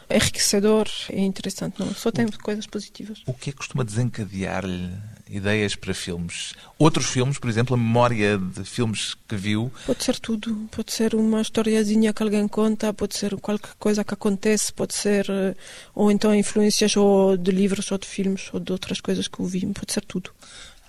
enriquecedor 0.09 0.87
e 1.11 1.21
interessante. 1.21 1.79
Não, 1.79 1.93
só 1.93 2.11
tem 2.11 2.27
coisas 2.27 2.65
positivas. 2.65 3.21
O 3.25 3.33
que 3.33 3.49
é 3.49 3.53
que 3.53 3.57
costuma 3.57 3.83
desencadear-lhe 3.83 4.91
ideias 5.29 5.75
para 5.75 5.93
filmes? 5.93 6.53
Outros 6.77 7.05
filmes, 7.05 7.37
por 7.37 7.49
exemplo, 7.49 7.75
a 7.75 7.77
memória 7.77 8.37
de 8.37 8.63
filmes 8.63 9.15
que 9.27 9.35
viu? 9.35 9.71
Pode 9.85 10.03
ser 10.03 10.19
tudo. 10.19 10.67
Pode 10.71 10.91
ser 10.91 11.13
uma 11.13 11.41
historiazinha 11.41 12.11
que 12.11 12.23
alguém 12.23 12.47
conta, 12.47 12.93
pode 12.93 13.15
ser 13.15 13.35
qualquer 13.37 13.73
coisa 13.77 14.03
que 14.03 14.13
acontece, 14.13 14.73
pode 14.73 14.93
ser 14.93 15.29
eh, 15.29 15.55
ou 15.93 16.11
então 16.11 16.33
influências 16.33 16.97
ou 16.97 17.37
de 17.37 17.51
livros 17.51 17.91
ou 17.91 17.97
de 17.97 18.07
filmes 18.07 18.49
ou 18.51 18.59
de 18.59 18.71
outras 18.71 18.99
coisas 18.99 19.27
que 19.27 19.41
ouvi. 19.41 19.65
Pode 19.67 19.93
ser 19.93 20.03
tudo. 20.05 20.31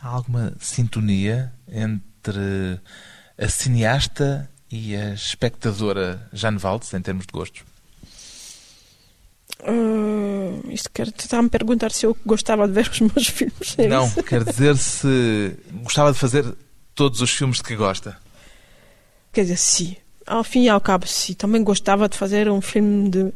Há 0.00 0.08
alguma 0.08 0.54
sintonia 0.60 1.52
entre 1.68 2.80
a 3.36 3.48
cineasta 3.48 4.50
e 4.70 4.96
a 4.96 5.12
espectadora 5.12 6.28
Jane 6.32 6.58
Valdes 6.58 6.94
em 6.94 7.02
termos 7.02 7.26
de 7.26 7.32
gostos? 7.32 7.62
Uh, 9.62 10.70
isto 10.70 10.90
quer 10.92 11.08
está-me 11.08 11.50
perguntar 11.50 11.92
se 11.92 12.06
eu 12.06 12.16
gostava 12.24 12.66
de 12.66 12.72
ver 12.72 12.88
os 12.90 13.00
meus 13.00 13.28
filmes. 13.28 13.74
É 13.78 13.86
Não, 13.88 14.10
quer 14.10 14.44
dizer 14.44 14.76
se 14.76 15.54
gostava 15.82 16.12
de 16.12 16.18
fazer 16.18 16.44
todos 16.94 17.20
os 17.20 17.30
filmes 17.30 17.58
de 17.58 17.64
que 17.64 17.76
gosta. 17.76 18.16
Quer 19.32 19.42
dizer, 19.42 19.56
sim. 19.56 19.96
Ao 20.26 20.44
fim 20.44 20.64
e 20.64 20.68
ao 20.68 20.80
cabo, 20.80 21.06
sim. 21.06 21.34
Também 21.34 21.62
gostava 21.62 22.08
de 22.08 22.16
fazer 22.16 22.48
um 22.48 22.60
filme 22.60 23.10
de. 23.10 23.32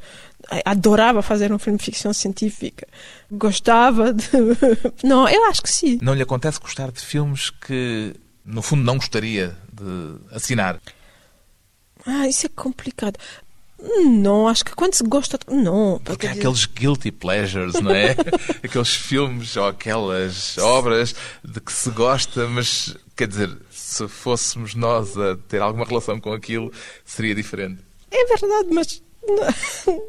Adorava 0.64 1.22
fazer 1.22 1.52
um 1.52 1.58
filme 1.58 1.78
de 1.78 1.84
ficção 1.84 2.12
científica. 2.12 2.86
Gostava 3.30 4.12
de. 4.12 4.28
Não, 5.02 5.28
eu 5.28 5.44
acho 5.46 5.62
que 5.62 5.70
sim. 5.70 5.98
Não 6.02 6.14
lhe 6.14 6.22
acontece 6.22 6.60
gostar 6.60 6.92
de 6.92 7.00
filmes 7.00 7.50
que, 7.50 8.14
no 8.44 8.60
fundo, 8.62 8.82
não 8.82 8.96
gostaria 8.96 9.56
de 9.72 10.34
assinar? 10.34 10.78
Ah, 12.06 12.28
isso 12.28 12.46
é 12.46 12.50
complicado. 12.50 13.18
Não, 14.06 14.48
acho 14.48 14.64
que 14.64 14.74
quando 14.74 14.94
se 14.94 15.04
gosta. 15.04 15.38
De... 15.38 15.54
Não. 15.54 16.00
Porque 16.04 16.26
há 16.26 16.32
aqueles 16.32 16.64
guilty 16.64 17.10
pleasures, 17.10 17.74
não 17.74 17.90
é? 17.90 18.16
aqueles 18.62 18.94
filmes 18.94 19.56
ou 19.56 19.66
aquelas 19.66 20.56
obras 20.58 21.14
de 21.44 21.60
que 21.60 21.72
se 21.72 21.90
gosta, 21.90 22.46
mas 22.48 22.96
quer 23.14 23.28
dizer, 23.28 23.56
se 23.70 24.08
fôssemos 24.08 24.74
nós 24.74 25.16
a 25.16 25.36
ter 25.48 25.60
alguma 25.60 25.84
relação 25.84 26.18
com 26.18 26.32
aquilo, 26.32 26.72
seria 27.04 27.34
diferente. 27.34 27.80
É 28.10 28.24
verdade, 28.26 28.68
mas. 28.70 29.02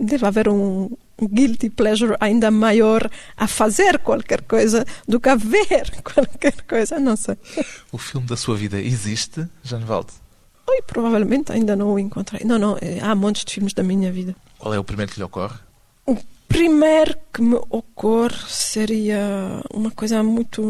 Deve 0.00 0.26
haver 0.26 0.48
um, 0.48 0.88
guilty 1.20 1.68
pleasure 1.68 2.16
ainda 2.20 2.50
maior 2.50 3.10
a 3.36 3.48
fazer 3.48 3.98
qualquer 3.98 4.42
coisa 4.42 4.86
do 5.06 5.18
que 5.18 5.28
a 5.28 5.34
ver 5.34 5.90
qualquer 6.02 6.62
coisa, 6.62 6.98
não 7.00 7.16
sei. 7.16 7.36
O 7.90 7.98
filme 7.98 8.26
da 8.26 8.36
sua 8.36 8.56
vida 8.56 8.80
existe, 8.80 9.46
Jane 9.62 9.84
Valde? 9.84 10.12
Oi, 10.68 10.82
provavelmente 10.82 11.50
ainda 11.50 11.74
não 11.74 11.94
o 11.94 11.98
encontrei. 11.98 12.44
Não, 12.44 12.58
não, 12.58 12.76
é, 12.80 13.00
há 13.00 13.14
montes 13.14 13.42
de 13.44 13.54
filmes 13.54 13.72
da 13.72 13.82
minha 13.82 14.12
vida. 14.12 14.36
Qual 14.58 14.74
é 14.74 14.78
o 14.78 14.84
primeiro 14.84 15.10
que 15.10 15.18
lhe 15.18 15.24
ocorre? 15.24 15.58
O 16.04 16.14
primeiro 16.46 17.16
que 17.32 17.40
me 17.40 17.56
ocorre 17.70 18.36
seria 18.48 19.62
uma 19.72 19.90
coisa 19.90 20.22
muito. 20.22 20.62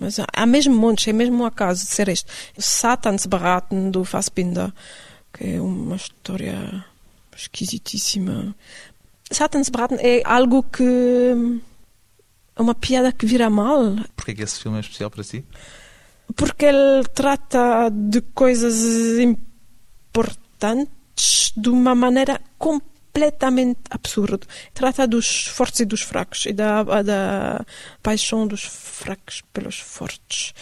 Mas 0.00 0.18
há 0.32 0.46
mesmo 0.46 0.74
montes, 0.74 1.08
é 1.08 1.12
mesmo 1.12 1.42
um 1.42 1.46
acaso 1.46 1.84
de 1.84 1.90
ser 1.90 2.08
este. 2.08 2.30
Satans 2.56 3.26
Baraten 3.26 3.90
do 3.90 4.02
Fassbinder, 4.02 4.72
que 5.32 5.56
é 5.56 5.60
uma 5.60 5.96
história 5.96 6.84
esquisitíssima. 7.36 8.54
Satans 9.30 9.68
Baraten 9.68 9.98
é 10.00 10.22
algo 10.24 10.62
que. 10.62 11.60
É 12.56 12.62
uma 12.62 12.74
piada 12.74 13.12
que 13.12 13.26
vira 13.26 13.50
mal. 13.50 13.94
Porquê 14.16 14.34
que 14.34 14.42
esse 14.42 14.58
filme 14.58 14.78
é 14.78 14.80
especial 14.80 15.10
para 15.10 15.22
si? 15.22 15.44
Porque 16.36 16.66
ele 16.66 17.04
trata 17.14 17.90
de 17.90 18.20
coisas 18.20 19.18
importantes 19.18 21.52
de 21.56 21.68
uma 21.68 21.94
maneira 21.94 22.40
completamente 22.58 23.80
absurda. 23.90 24.46
Trata 24.72 25.06
dos 25.06 25.46
fortes 25.46 25.80
e 25.80 25.84
dos 25.84 26.02
fracos 26.02 26.46
e 26.46 26.52
da, 26.52 26.82
da 27.02 27.64
paixão 28.02 28.46
dos 28.46 28.62
fracos 28.62 29.42
pelos 29.52 29.78
fortes 29.78 30.54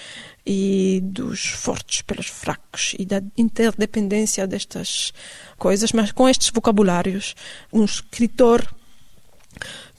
e 0.47 1.01
dos 1.03 1.47
fortes 1.47 2.03
pelos 2.03 2.29
fracos 2.29 2.95
e 2.99 3.05
da 3.05 3.21
interdependência 3.37 4.47
destas 4.47 5.13
coisas, 5.59 5.93
mas 5.93 6.13
com 6.13 6.29
estes 6.29 6.51
vocabulários. 6.51 7.35
Um 7.73 7.85
escritor 7.85 8.67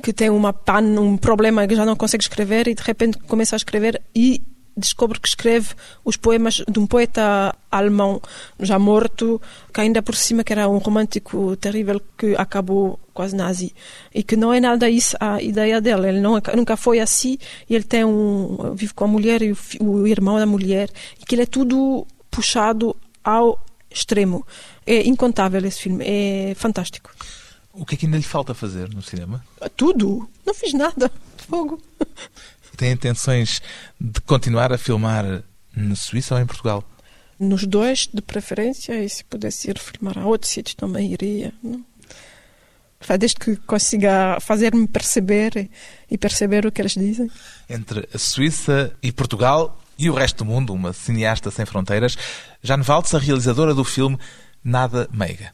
que 0.02 0.14
tem 0.14 0.30
uma 0.30 0.54
pan, 0.54 0.84
um 1.00 1.18
problema 1.18 1.68
que 1.68 1.76
já 1.76 1.86
não 1.86 1.96
consegue 1.96 2.24
escrever 2.24 2.68
e 2.68 2.76
de 2.76 2.84
repente 2.84 3.18
começa 3.20 3.56
a 3.56 3.58
escrever 3.58 4.02
e 4.16 4.42
descobre 4.78 5.20
que 5.20 5.28
escreve 5.28 5.70
os 6.06 6.16
poemas 6.16 6.64
de 6.70 6.80
um 6.80 6.86
poeta 6.86 7.54
alemão 7.72 8.22
já 8.60 8.78
morto, 8.78 9.42
que 9.74 9.82
ainda 9.82 10.02
por 10.02 10.16
cima 10.16 10.44
que 10.44 10.54
era 10.54 10.70
um 10.70 10.78
romântico 10.78 11.56
terrível 11.58 12.02
que 12.18 12.36
acabou 12.36 13.00
quase 13.14 13.36
nazi 13.36 13.74
e 14.14 14.22
que 14.22 14.36
não 14.36 14.54
é 14.54 14.60
nada 14.60 14.90
isso 14.90 15.18
a 15.20 15.42
ideia 15.42 15.82
dele. 15.82 16.10
Ele 16.10 16.22
não, 16.22 16.40
nunca 16.56 16.78
foi 16.78 17.00
assim 17.00 17.38
e 17.68 17.76
ele 17.76 17.84
tem 17.84 18.06
um 18.06 18.76
vive 18.76 18.94
com 18.94 19.06
a 19.06 19.08
mulher 19.08 19.42
e 19.42 19.52
o, 19.52 19.58
o 19.84 20.08
irmão 20.08 20.38
da 20.38 20.46
mulher 20.46 20.90
e 21.20 21.26
que 21.26 21.34
ele 21.34 21.42
é 21.42 21.48
tudo 21.48 22.06
puxado 22.30 22.96
ao 23.24 23.60
extremo. 23.90 24.46
É 24.86 25.06
incontável 25.08 25.66
esse 25.66 25.82
filme, 25.82 26.06
é 26.08 26.54
fantástico. 26.56 27.10
O 27.74 27.86
que 27.86 27.94
é 27.94 27.98
que 27.98 28.06
ainda 28.06 28.18
lhe 28.18 28.24
falta 28.24 28.56
fazer 28.56 28.90
no 28.90 29.04
cinema? 29.04 29.44
Tudo. 29.76 30.28
Não 30.46 30.54
fiz 30.54 30.74
nada. 30.74 31.12
Fogo. 31.48 31.80
Tem 32.78 32.92
intenções 32.92 33.62
de 34.00 34.22
continuar 34.22 34.72
a 34.72 34.78
filmar 34.78 35.44
na 35.76 35.96
Suíça 35.96 36.36
ou 36.36 36.42
em 36.42 36.46
Portugal? 36.46 36.84
Nos 37.40 37.66
dois, 37.66 38.08
de 38.12 38.22
preferência, 38.22 39.04
e 39.04 39.10
se 39.10 39.24
pudesse 39.24 39.70
ir 39.70 39.80
filmar 39.80 40.18
a 40.18 40.26
outros 40.26 40.52
sítios 40.52 40.76
também 40.76 41.12
iria. 41.12 41.54
Não? 41.62 41.84
Desde 43.20 43.36
que 43.36 43.56
consiga 43.58 44.40
fazer-me 44.40 44.88
perceber 44.88 45.70
e 46.10 46.18
perceber 46.18 46.66
o 46.66 46.72
que 46.72 46.82
eles 46.82 46.94
dizem. 46.94 47.30
Entre 47.70 48.08
a 48.14 48.18
Suíça 48.18 48.92
e 49.04 49.12
Portugal 49.12 49.80
e 49.98 50.10
o 50.10 50.14
resto 50.14 50.44
do 50.44 50.46
mundo, 50.46 50.74
uma 50.74 50.94
cineasta 50.94 51.52
sem 51.52 51.66
fronteiras, 51.66 52.18
Jane 52.62 52.84
Valtz, 52.84 53.14
a 53.14 53.20
realizadora 53.20 53.74
do 53.74 53.84
filme 53.84 54.18
Nada 54.64 55.08
Meiga. 55.12 55.54